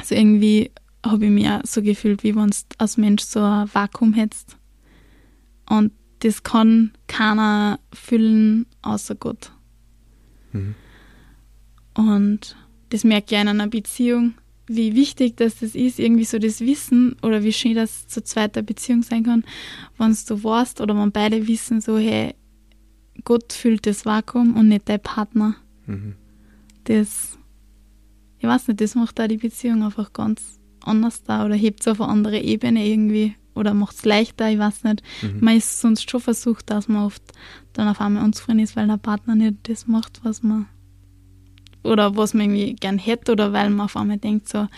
also 0.00 0.16
irgendwie 0.16 0.72
habe 1.06 1.26
ich 1.26 1.48
auch 1.48 1.60
so 1.64 1.80
gefühlt, 1.80 2.24
wie 2.24 2.34
wenn 2.34 2.50
du 2.50 2.56
als 2.78 2.96
Mensch 2.96 3.22
so 3.22 3.40
ein 3.40 3.72
Vakuum 3.72 4.14
hättest. 4.14 4.56
Und 5.70 5.92
das 6.20 6.42
kann 6.42 6.92
keiner 7.06 7.78
füllen 7.92 8.66
außer 8.82 9.14
Gott. 9.14 9.52
Mhm. 10.52 10.74
Und 11.94 12.56
das 12.90 13.04
merke 13.04 13.34
ich 13.34 13.40
in 13.40 13.48
einer 13.48 13.66
Beziehung, 13.66 14.34
wie 14.66 14.94
wichtig 14.94 15.36
dass 15.36 15.60
das 15.60 15.74
ist, 15.74 15.98
irgendwie 15.98 16.24
so 16.24 16.38
das 16.38 16.60
Wissen 16.60 17.16
oder 17.22 17.42
wie 17.42 17.52
schön 17.52 17.74
das 17.74 18.06
zu 18.06 18.22
zweiter 18.22 18.62
Beziehung 18.62 19.02
sein 19.02 19.24
kann, 19.24 19.44
wenn 19.96 20.16
du 20.26 20.44
weißt 20.44 20.80
oder 20.80 20.94
man 20.94 21.10
beide 21.10 21.46
wissen, 21.48 21.80
so, 21.80 21.98
hey, 21.98 22.34
Gott 23.24 23.52
füllt 23.52 23.86
das 23.86 24.06
Vakuum 24.06 24.56
und 24.56 24.68
nicht 24.68 24.88
dein 24.88 25.00
Partner. 25.00 25.56
Mhm. 25.86 26.14
Das, 26.84 27.38
ich 28.38 28.46
weiß 28.46 28.68
nicht, 28.68 28.80
das 28.80 28.94
macht 28.94 29.18
da 29.18 29.26
die 29.26 29.38
Beziehung 29.38 29.82
einfach 29.82 30.12
ganz 30.12 30.58
anders 30.80 31.22
da 31.24 31.44
oder 31.44 31.54
hebt 31.54 31.80
es 31.80 31.88
auf 31.88 32.00
eine 32.00 32.10
andere 32.10 32.40
Ebene 32.40 32.86
irgendwie 32.86 33.34
oder 33.58 33.74
macht 33.74 33.96
es 33.96 34.04
leichter, 34.04 34.50
ich 34.50 34.58
weiß 34.58 34.84
nicht. 34.84 35.02
Mhm. 35.22 35.38
Man 35.40 35.56
ist 35.56 35.80
sonst 35.80 36.10
schon 36.10 36.20
versucht, 36.20 36.70
dass 36.70 36.88
man 36.88 37.04
oft 37.04 37.22
dann 37.72 37.88
auf 37.88 38.00
einmal 38.00 38.24
unzufrieden 38.24 38.60
ist, 38.60 38.76
weil 38.76 38.86
der 38.86 38.96
Partner 38.96 39.34
nicht 39.34 39.68
das 39.68 39.86
macht, 39.86 40.20
was 40.24 40.42
man 40.42 40.66
oder 41.82 42.16
was 42.16 42.34
man 42.34 42.46
irgendwie 42.50 42.74
gern 42.74 42.98
hätte 42.98 43.32
oder 43.32 43.52
weil 43.52 43.70
man 43.70 43.86
auf 43.86 43.96
einmal 43.96 44.18
denkt, 44.18 44.48
so, 44.48 44.68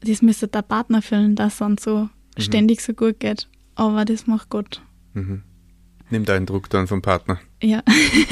das 0.00 0.22
müsste 0.22 0.48
der 0.48 0.62
Partner 0.62 1.02
fühlen, 1.02 1.34
dass 1.34 1.54
es 1.54 1.58
dann 1.58 1.78
so 1.78 2.08
mhm. 2.36 2.40
ständig 2.40 2.80
so 2.80 2.92
gut 2.92 3.20
geht. 3.20 3.48
Aber 3.74 4.04
das 4.04 4.26
macht 4.26 4.48
Gott. 4.50 4.82
Mhm. 5.14 5.42
Nimmt 6.10 6.30
einen 6.30 6.46
Druck 6.46 6.70
dann 6.70 6.86
vom 6.86 7.02
Partner. 7.02 7.38
Ja, 7.62 7.82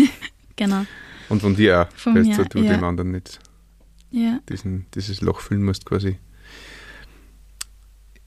genau. 0.57 0.87
Und 1.29 1.43
von 1.43 1.57
dir 1.57 1.83
auch, 1.83 2.07
weil 2.07 2.25
du 2.25 2.61
ja. 2.61 2.75
dem 2.75 2.85
anderen 2.85 3.11
nicht 3.11 3.41
ja. 4.11 4.41
diesen, 4.49 4.87
dieses 4.95 5.21
Loch 5.21 5.41
füllen 5.41 5.63
musst 5.63 5.85
quasi. 5.85 6.19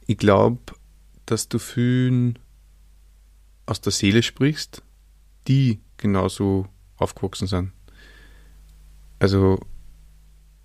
Ich 0.09 0.17
glaube, 0.17 0.59
dass 1.25 1.49
du 1.49 1.59
vielen 1.59 2.39
aus 3.65 3.81
der 3.81 3.91
Seele 3.91 4.23
sprichst, 4.23 4.81
die 5.47 5.79
genauso 5.97 6.67
aufgewachsen 6.97 7.47
sind 7.47 7.71
also 9.19 9.59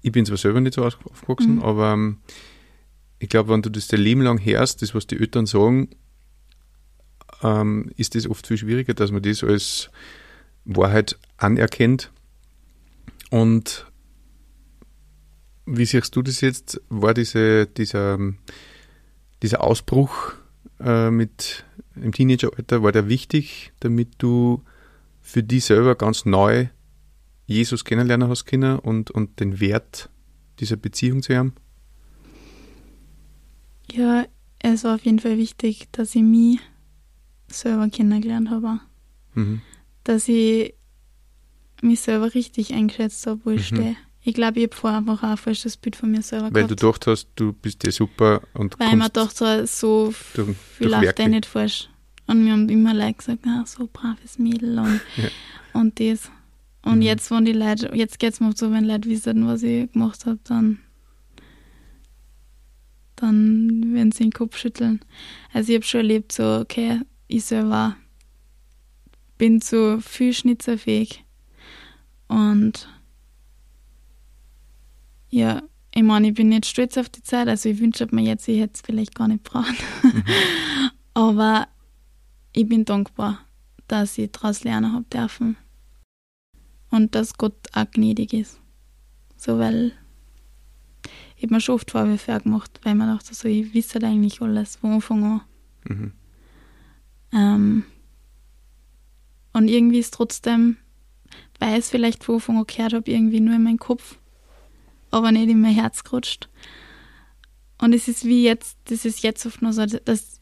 ich 0.01 0.13
bin 0.13 0.25
zwar 0.25 0.37
selber 0.37 0.61
nicht 0.61 0.75
so 0.75 0.85
aufgewachsen, 0.85 1.57
mhm. 1.57 1.63
aber 1.63 1.93
ähm, 1.93 2.19
ich 3.19 3.29
glaube, 3.29 3.53
wenn 3.53 3.63
du 3.63 3.71
das 3.71 3.89
dein 3.89 4.01
Leben 4.01 4.23
lang 4.23 4.39
hörst, 4.45 4.81
das, 4.81 4.95
was 4.95 5.07
die 5.07 5.19
Eltern 5.19 5.47
sagen, 5.47 5.91
ähm, 7.43 7.91
ist 7.97 8.15
das 8.15 8.29
oft 8.29 8.47
viel 8.47 8.57
schwieriger, 8.57 8.95
dass 8.95 9.11
man 9.11 9.23
das 9.23 9.43
als 9.43 9.91
Wahrheit 10.65 11.19
anerkennt. 11.37 12.11
Und 13.31 13.87
wie 15.67 15.87
siehst 15.87 16.15
du 16.15 16.23
das 16.23 16.41
jetzt? 16.41 16.81
War 16.91 17.15
diese, 17.15 17.67
dieser, 17.67 18.19
dieser 19.45 19.63
Ausbruch 19.63 20.33
äh, 20.81 21.11
mit 21.11 21.67
im 21.97 22.13
Teenageralter, 22.13 22.83
war 22.83 22.93
der 22.93 23.11
wichtig, 23.11 23.73
damit 23.81 24.09
du 24.17 24.63
für 25.21 25.43
dich 25.43 25.67
selber 25.67 25.95
ganz 25.97 26.25
neu 26.25 26.69
Jesus 27.47 27.85
kennenlernen 27.85 28.31
hast 28.31 28.47
können 28.47 28.79
und, 28.79 29.11
und 29.11 29.39
den 29.41 29.61
Wert 29.61 30.09
dieser 30.61 30.77
Beziehung 30.77 31.23
zu 31.23 31.35
ihm? 31.35 31.53
Ja, 33.93 34.25
es 34.61 34.83
war 34.85 34.95
auf 34.95 35.05
jeden 35.05 35.19
Fall 35.19 35.37
wichtig, 35.37 35.89
dass 35.93 36.15
ich 36.15 36.23
mich 36.23 36.59
selber 37.49 37.87
kennengelernt 37.91 38.49
habe. 38.49 38.81
Mhm. 39.35 39.61
Dass 40.05 40.27
ich 40.27 40.73
mich 41.83 42.01
selber 42.01 42.33
richtig 42.33 42.73
eingeschätzt 42.73 43.27
habe, 43.27 43.41
wo 43.45 43.51
ich 43.51 43.71
mhm. 43.71 43.77
stehe. 43.77 43.97
Ich 44.27 44.33
glaube, 44.33 44.59
ich 44.59 44.65
habe 44.67 44.75
vorher 44.77 44.99
einfach 45.01 45.23
auch 45.23 45.29
ein 45.29 45.37
falsches 45.37 45.77
Bild 45.77 45.97
von 45.97 46.11
mir 46.11 46.23
selber 46.23 46.47
Weil 46.47 46.65
gehabt. 46.65 46.71
du 46.71 46.77
gedacht 46.77 47.07
hast, 47.07 47.29
du 47.37 47.53
bist 47.53 47.85
dir 47.85 47.93
super 47.93 48.41
und 48.55 48.79
Weil 48.81 48.89
ich 48.89 48.95
mir 48.95 49.05
gedacht 49.05 49.37
so, 49.37 49.67
so 49.67 50.15
durch, 50.33 50.57
viel 50.57 50.89
läuft 50.89 51.21
eh 51.21 51.29
nicht 51.29 51.45
falsch. 51.45 51.91
Und 52.27 52.43
mir 52.43 52.53
haben 52.53 52.71
immer 52.71 52.95
Leute 52.95 53.15
gesagt, 53.15 53.41
ah, 53.47 53.65
so 53.67 53.87
braves 53.93 54.39
Mädel 54.39 54.79
und, 54.79 55.01
ja. 55.17 55.29
und 55.75 56.01
das. 56.01 56.31
Und 56.83 56.97
mhm. 56.97 57.03
jetzt, 57.03 57.31
wenn 57.31 57.45
die 57.45 57.53
Leute, 57.53 57.91
jetzt 57.95 58.19
geht 58.19 58.33
es 58.33 58.41
mir 58.41 58.53
so, 58.57 58.73
wenn 58.73 58.87
Leute 58.87 59.11
wissen, 59.11 59.47
was 59.47 59.63
ich 59.63 59.93
gemacht 59.93 60.25
habe, 60.25 60.39
dann, 60.45 60.79
dann 63.17 63.93
werden 63.93 64.11
sie 64.11 64.25
den 64.25 64.33
Kopf 64.33 64.57
schütteln. 64.57 65.01
Also 65.53 65.71
ich 65.71 65.77
habe 65.77 65.85
schon 65.85 66.01
erlebt, 66.01 66.33
so, 66.33 66.61
okay, 66.61 67.03
ich 67.29 67.45
selber 67.45 67.97
bin 69.37 69.61
zu 69.61 70.01
viel 70.01 70.33
schnitzerfähig. 70.33 71.25
Und 72.29 72.89
ja, 75.35 75.63
ich 75.93 76.03
meine, 76.05 76.29
ich 76.29 76.35
bin 76.35 76.49
nicht 76.49 76.65
stolz 76.65 76.97
auf 76.97 77.09
die 77.09 77.23
Zeit. 77.23 77.49
Also 77.49 77.69
ich 77.69 77.81
wünsche 77.81 78.07
mir 78.13 78.23
jetzt, 78.23 78.47
ich 78.47 78.61
hätte 78.61 78.75
es 78.75 78.83
vielleicht 78.83 79.17
gar 79.17 79.27
nicht 79.27 79.43
brauchen. 79.43 79.77
Mhm. 80.03 80.23
Aber 81.15 81.67
ich 82.53 82.69
bin 82.69 82.85
dankbar, 82.85 83.41
dass 83.89 84.17
ich 84.17 84.31
daraus 84.31 84.63
lernen 84.63 84.93
habe 84.93 85.07
dürfen 85.13 85.57
und 86.91 87.17
dass 87.17 87.37
Gott 87.37 87.57
auch 87.73 87.91
gnädig 87.91 88.33
ist. 88.33 88.61
So, 89.37 89.59
weil 89.59 89.93
ich 91.37 91.51
mir 91.51 91.61
schon 91.61 91.75
oft 91.75 91.91
Vorwürfe 91.91 92.41
gemacht, 92.41 92.81
weil 92.85 92.95
man 92.95 93.09
dachte, 93.09 93.35
so, 93.35 93.49
ich 93.49 93.75
wisse 93.75 93.95
halt 93.95 94.05
eigentlich 94.05 94.41
alles 94.41 94.77
von 94.77 94.93
Anfang 94.93 95.25
an. 95.25 95.41
Mhm. 95.89 96.13
Ähm, 97.33 97.85
und 99.53 99.67
irgendwie 99.67 99.99
ist 99.99 100.15
trotzdem, 100.15 100.77
weil 101.59 101.73
ich 101.73 101.81
es 101.81 101.91
vielleicht 101.91 102.23
von 102.23 102.37
Anfang 102.37 102.59
an 102.59 102.67
gehört 102.69 102.93
habe, 102.93 103.11
irgendwie 103.11 103.41
nur 103.41 103.57
in 103.57 103.65
meinen 103.65 103.79
Kopf, 103.79 104.19
aber 105.15 105.31
nicht 105.31 105.49
in 105.49 105.61
mein 105.61 105.75
Herz 105.75 106.03
gerutscht. 106.03 106.49
Und 107.79 107.95
es 107.95 108.09
ist 108.09 108.25
wie 108.25 108.43
jetzt, 108.43 108.79
das 108.87 109.05
ist 109.05 109.23
jetzt 109.23 109.47
oft 109.47 109.63
nur 109.63 109.73
so, 109.73 109.87
dass 109.87 110.41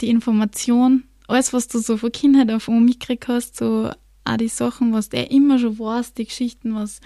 die 0.00 0.10
Information, 0.10 1.04
alles, 1.26 1.52
was 1.52 1.68
du 1.68 1.78
so 1.78 1.96
von 1.96 2.12
Kindheit 2.12 2.50
auf 2.50 2.68
mitgekriegt 2.68 3.28
hast, 3.28 3.56
so 3.56 3.90
auch 4.24 4.36
die 4.36 4.48
Sachen, 4.48 4.92
was 4.92 5.08
er 5.08 5.32
immer 5.32 5.58
schon 5.58 5.78
weiß, 5.78 6.14
die 6.14 6.26
Geschichten, 6.26 6.74
was 6.74 7.00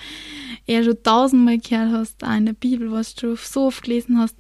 er 0.66 0.84
schon 0.84 1.02
tausendmal 1.02 1.58
gehört 1.58 1.92
hast, 1.92 2.24
auch 2.24 2.36
in 2.36 2.46
der 2.46 2.52
Bibel, 2.52 2.92
was 2.92 3.14
du 3.14 3.36
so 3.36 3.66
oft 3.66 3.84
gelesen 3.84 4.18
hast. 4.18 4.36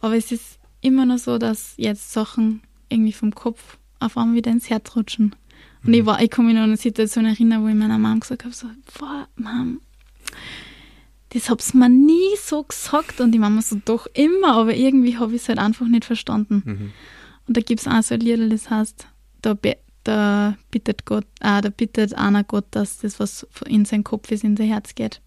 Aber 0.00 0.16
es 0.16 0.30
ist 0.30 0.58
immer 0.82 1.06
noch 1.06 1.18
so, 1.18 1.38
dass 1.38 1.74
jetzt 1.78 2.12
Sachen 2.12 2.60
irgendwie 2.90 3.14
vom 3.14 3.34
Kopf 3.34 3.78
auf 4.00 4.18
einmal 4.18 4.36
wieder 4.36 4.50
ins 4.50 4.68
Herz 4.68 4.94
rutschen. 4.94 5.34
Und 5.82 5.88
mhm. 5.88 5.94
ich, 5.94 6.06
war, 6.06 6.22
ich 6.22 6.30
kann 6.30 6.44
mich 6.44 6.54
noch 6.54 6.62
an 6.62 6.70
eine 6.70 6.76
Situation 6.76 7.24
erinnern, 7.24 7.62
wo 7.62 7.68
ich 7.68 7.74
meiner 7.74 7.98
Mom 7.98 8.20
gesagt 8.20 8.44
habe, 8.44 8.54
so, 8.54 8.66
boah, 8.98 9.26
Mom, 9.36 9.80
das 11.30 11.50
hab's 11.50 11.74
mir 11.74 11.88
nie 11.88 12.36
so 12.42 12.62
gesagt. 12.62 13.20
Und 13.20 13.32
die 13.32 13.38
Mama 13.38 13.60
so, 13.62 13.76
doch 13.84 14.06
immer, 14.14 14.54
aber 14.54 14.74
irgendwie 14.74 15.18
habe 15.18 15.34
ich 15.34 15.42
es 15.42 15.48
halt 15.48 15.58
einfach 15.58 15.86
nicht 15.86 16.04
verstanden. 16.04 16.62
Mhm. 16.64 16.92
Und 17.46 17.56
da 17.56 17.60
gibt 17.60 17.80
es 17.80 17.86
auch 17.86 18.02
so 18.02 18.14
ein 18.14 18.20
Lied, 18.20 18.52
das 18.52 18.70
heißt, 18.70 19.06
da, 19.42 19.56
da 20.04 20.56
bittet 20.70 21.06
Gott, 21.06 21.26
ah, 21.40 21.60
da 21.60 21.70
bittet 21.70 22.14
einer 22.14 22.44
Gott, 22.44 22.66
dass 22.70 22.98
das, 22.98 23.20
was 23.20 23.46
in 23.66 23.84
sein 23.84 24.04
Kopf 24.04 24.30
ist, 24.30 24.44
in 24.44 24.56
sein 24.56 24.68
Herz 24.68 24.94
geht. 24.94 25.20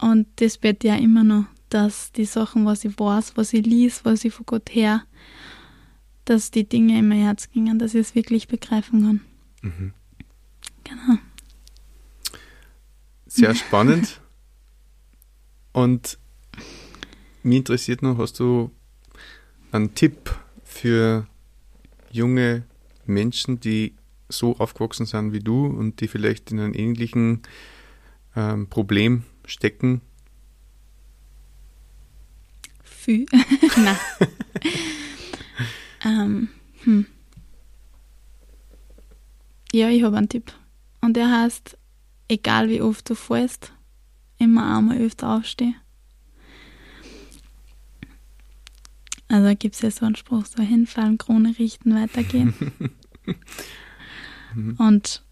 Und 0.00 0.26
das 0.36 0.58
bete 0.58 0.88
ja 0.88 0.96
immer 0.96 1.24
noch, 1.24 1.44
dass 1.70 2.12
die 2.12 2.24
Sachen, 2.24 2.64
was 2.64 2.84
ich 2.84 2.98
weiß, 2.98 3.36
was 3.36 3.52
ich 3.52 3.66
lies, 3.66 4.04
was 4.04 4.24
ich 4.24 4.32
von 4.32 4.46
Gott 4.46 4.70
her, 4.70 5.02
dass 6.24 6.50
die 6.50 6.68
Dinge 6.68 6.98
in 6.98 7.08
mein 7.08 7.20
Herz 7.20 7.50
gingen, 7.50 7.78
dass 7.78 7.94
ich 7.94 8.00
es 8.00 8.14
wirklich 8.14 8.48
begreifen 8.48 9.02
kann. 9.02 9.20
Mhm. 9.62 9.92
Genau. 10.84 11.18
Sehr 13.26 13.54
spannend. 13.54 14.20
Und 15.78 16.18
mich 17.44 17.58
interessiert 17.58 18.02
noch, 18.02 18.18
hast 18.18 18.40
du 18.40 18.72
einen 19.70 19.94
Tipp 19.94 20.34
für 20.64 21.28
junge 22.10 22.64
Menschen, 23.06 23.60
die 23.60 23.94
so 24.28 24.56
aufgewachsen 24.56 25.06
sind 25.06 25.32
wie 25.32 25.38
du 25.38 25.66
und 25.66 26.00
die 26.00 26.08
vielleicht 26.08 26.50
in 26.50 26.58
einem 26.58 26.74
ähnlichen 26.74 27.42
ähm, 28.34 28.66
Problem 28.66 29.22
stecken? 29.46 30.00
Viel. 32.82 33.26
Nein. 33.76 33.98
ähm, 36.04 36.48
hm. 36.82 37.06
Ja, 39.72 39.90
ich 39.90 40.02
habe 40.02 40.16
einen 40.16 40.28
Tipp. 40.28 40.52
Und 41.00 41.14
der 41.14 41.30
heißt, 41.30 41.78
egal 42.26 42.68
wie 42.68 42.82
oft 42.82 43.08
du 43.08 43.14
fällst, 43.14 43.72
immer 44.38 44.76
einmal 44.76 44.98
öfter 44.98 45.36
aufstehen. 45.36 45.74
Also 49.28 49.54
gibt 49.56 49.74
es 49.74 49.82
ja 49.82 49.90
so 49.90 50.06
einen 50.06 50.16
Spruch, 50.16 50.46
so 50.46 50.62
hinfallen, 50.62 51.18
Krone 51.18 51.54
richten, 51.58 51.94
weitergehen. 51.94 52.54
Und 54.78 55.22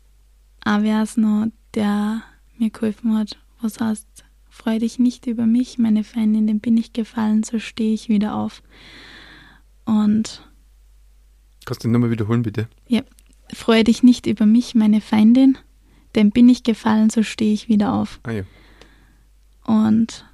auch 0.65 0.83
wer 0.83 1.03
es 1.03 1.17
noch, 1.17 1.47
der 1.75 2.23
mir 2.59 2.71
geholfen 2.71 3.17
hat, 3.17 3.39
was 3.61 3.81
heißt, 3.81 4.07
freu 4.51 4.79
dich 4.79 4.99
nicht 4.99 5.27
über 5.27 5.47
mich, 5.47 5.79
meine 5.79 6.05
Feindin, 6.05 6.47
dem 6.47 6.61
bin 6.61 6.77
ich 6.77 6.93
gefallen, 6.93 7.43
so 7.43 7.59
stehe 7.59 7.95
ich 7.95 8.09
wieder 8.09 8.35
auf. 8.35 8.63
Und 9.87 10.43
Kannst 11.65 11.85
du 11.85 11.89
nochmal 11.89 12.11
wiederholen, 12.11 12.43
bitte? 12.43 12.69
Ja, 12.87 13.03
freue 13.53 13.85
dich 13.85 14.03
nicht 14.03 14.27
über 14.27 14.45
mich, 14.45 14.75
meine 14.75 15.01
Feindin, 15.01 15.57
dem 16.15 16.31
bin 16.31 16.49
ich 16.49 16.63
gefallen, 16.63 17.11
so 17.11 17.23
stehe 17.23 17.53
ich 17.53 17.69
wieder 17.69 17.95
auf. 17.95 18.21
Ah 18.25 18.33
ja. 18.33 18.43
Und 19.67 20.25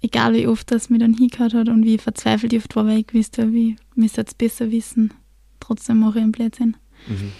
egal 0.00 0.34
wie 0.34 0.46
oft 0.46 0.70
das 0.70 0.90
mir 0.90 0.98
dann 0.98 1.14
hingehört 1.14 1.54
hat 1.54 1.68
und 1.68 1.84
wie 1.84 1.98
verzweifelt 1.98 2.52
ich 2.52 2.60
oft 2.60 2.76
war, 2.76 2.86
weil 2.86 3.00
ich 3.00 3.06
gewusst 3.06 3.38
habe, 3.38 3.52
wie 3.52 3.76
müsste 3.94 4.20
jetzt 4.20 4.38
besser 4.38 4.70
wissen, 4.70 5.12
trotzdem 5.60 6.00
mache 6.00 6.18
ich 6.18 6.22
einen 6.22 6.32
Blödsinn. 6.32 6.76
Mhm. 7.06 7.32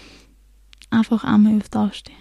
Einfach 0.89 1.23
einmal 1.23 1.57
öfter 1.57 1.81
aufstehen. 1.81 2.17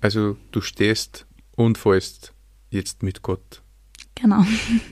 Also 0.00 0.36
du 0.50 0.60
stehst 0.60 1.26
und 1.56 1.78
fällst 1.78 2.32
jetzt 2.70 3.02
mit 3.02 3.22
Gott. 3.22 3.62
Genau. 4.14 4.44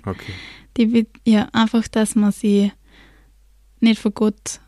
Okay. 0.05 0.33
Die, 0.77 1.07
ja, 1.25 1.49
einfach, 1.53 1.89
dass 1.89 2.15
man 2.15 2.31
sie 2.31 2.71
nicht 3.81 4.01
von 4.01 4.15
Gott 4.15 4.61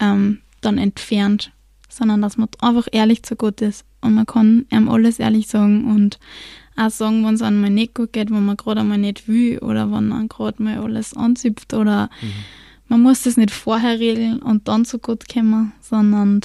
ähm, 0.00 0.42
dann 0.60 0.76
entfernt, 0.76 1.52
sondern 1.92 2.22
dass 2.22 2.36
man 2.36 2.48
einfach 2.60 2.88
ehrlich 2.92 3.22
zu 3.22 3.36
Gott 3.36 3.60
ist. 3.60 3.84
Und 4.00 4.14
man 4.14 4.26
kann 4.26 4.66
ihm 4.70 4.88
alles 4.88 5.18
ehrlich 5.18 5.46
sagen 5.48 5.84
und 5.90 6.18
auch 6.76 6.90
sagen, 6.90 7.24
wenn 7.24 7.34
es 7.34 7.42
einem 7.42 7.60
mal 7.60 7.70
nicht 7.70 7.94
gut 7.94 8.12
geht, 8.12 8.30
wenn 8.30 8.44
man 8.46 8.56
gerade 8.56 8.80
einmal 8.80 8.98
nicht 8.98 9.28
will 9.28 9.58
oder 9.58 9.92
wenn 9.92 10.08
man 10.08 10.28
gerade 10.28 10.62
mal 10.62 10.78
alles 10.78 11.14
anzipft 11.14 11.74
oder 11.74 12.08
Mhm. 12.22 12.32
man 12.88 13.02
muss 13.02 13.22
das 13.22 13.36
nicht 13.36 13.50
vorher 13.50 13.98
regeln 14.00 14.40
und 14.40 14.68
dann 14.68 14.84
zu 14.84 14.98
Gott 14.98 15.28
kommen, 15.28 15.72
sondern 15.80 16.40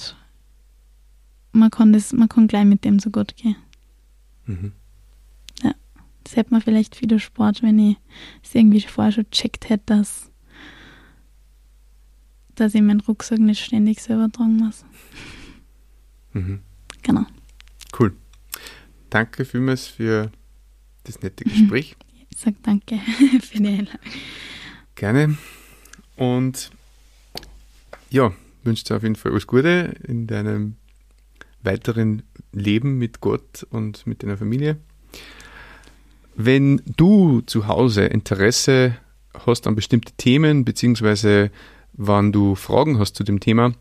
man 1.53 1.71
kann 1.71 1.93
das, 1.93 2.11
man 2.13 2.29
kann 2.29 2.47
gleich 2.47 2.65
mit 2.65 2.83
dem 2.83 2.99
zu 2.99 3.09
Gott 3.09 3.35
gehen. 3.37 3.55
Mhm. 4.45 4.73
Das 6.23 6.35
hätte 6.35 6.53
mir 6.53 6.59
vielleicht 6.59 7.01
wieder 7.01 7.19
Sport, 7.19 7.63
wenn 7.63 7.79
ich 7.79 7.95
es 8.43 8.53
irgendwie 8.53 8.81
vorher 8.81 9.13
schon 9.13 9.25
gecheckt 9.31 9.69
hätte, 9.69 9.85
dass, 9.85 10.29
dass 12.55 12.75
ich 12.75 12.81
meinen 12.81 12.99
Rucksack 12.99 13.39
nicht 13.39 13.63
ständig 13.63 14.01
selber 14.01 14.29
tragen 14.29 14.57
muss. 14.57 14.83
Mhm. 16.37 16.59
Genau. 17.03 17.25
Cool. 17.97 18.15
Danke 19.09 19.45
vielmals 19.45 19.87
für 19.87 20.31
das 21.03 21.21
nette 21.21 21.43
Gespräch. 21.43 21.95
Ich 22.29 22.37
sage 22.37 22.57
danke 22.61 22.99
für 23.41 23.57
die 23.57 23.67
Einladung. 23.67 23.99
Gerne. 24.95 25.37
Und 26.15 26.71
ja, 28.09 28.33
wünsche 28.63 28.83
dir 28.83 28.97
auf 28.97 29.03
jeden 29.03 29.15
Fall 29.15 29.31
alles 29.31 29.47
Gute 29.47 29.95
in 30.07 30.27
deinem 30.27 30.75
weiteren 31.63 32.23
Leben 32.51 32.97
mit 32.97 33.21
Gott 33.21 33.65
und 33.69 34.05
mit 34.05 34.23
deiner 34.23 34.37
Familie. 34.37 34.77
Wenn 36.35 36.81
du 36.85 37.41
zu 37.41 37.67
Hause 37.67 38.05
Interesse 38.05 38.95
hast 39.45 39.65
an 39.65 39.75
bestimmte 39.75 40.13
Themen, 40.13 40.65
beziehungsweise 40.65 41.51
wenn 41.93 42.31
du 42.31 42.55
Fragen 42.55 42.99
hast 42.99 43.15
zu 43.15 43.23
dem 43.23 43.39
Thema, 43.39 43.73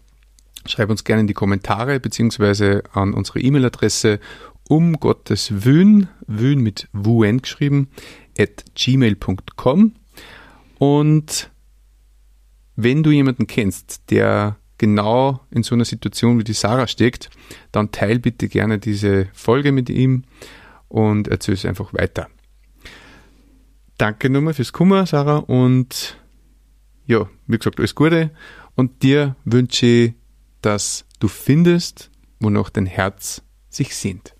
schreib 0.68 0.90
uns 0.90 1.04
gerne 1.04 1.22
in 1.22 1.26
die 1.26 1.34
Kommentare, 1.34 2.00
beziehungsweise 2.00 2.82
an 2.92 3.14
unsere 3.14 3.40
E-Mail-Adresse 3.40 4.20
um 4.68 4.94
Gottes 4.94 5.64
Wün, 5.64 6.08
Wün 6.26 6.60
mit 6.60 6.88
WN 6.92 7.42
geschrieben, 7.42 7.88
at 8.38 8.64
gmail.com. 8.74 9.94
Und 10.78 11.50
wenn 12.76 13.02
du 13.02 13.10
jemanden 13.10 13.46
kennst, 13.46 14.10
der 14.10 14.56
genau 14.78 15.40
in 15.50 15.62
so 15.62 15.74
einer 15.74 15.84
Situation 15.84 16.38
wie 16.38 16.44
die 16.44 16.52
Sarah 16.52 16.86
steckt, 16.86 17.30
dann 17.72 17.92
teil 17.92 18.18
bitte 18.18 18.48
gerne 18.48 18.78
diese 18.78 19.28
Folge 19.32 19.72
mit 19.72 19.88
ihm 19.88 20.24
und 20.88 21.28
erzähl 21.28 21.54
es 21.54 21.64
einfach 21.64 21.94
weiter. 21.94 22.28
Danke 23.98 24.28
nochmal 24.28 24.52
fürs 24.52 24.74
Kummer, 24.74 25.06
Sarah, 25.06 25.38
und 25.38 26.18
ja, 27.06 27.28
wie 27.46 27.56
gesagt, 27.56 27.78
alles 27.78 27.94
Gute. 27.94 28.30
Und 28.74 29.02
dir 29.02 29.36
wünsche 29.44 29.86
ich, 29.86 30.14
dass 30.62 31.04
du 31.18 31.28
findest, 31.28 32.10
wonach 32.40 32.70
dein 32.70 32.86
Herz 32.86 33.42
sich 33.68 33.96
sehnt. 33.96 34.35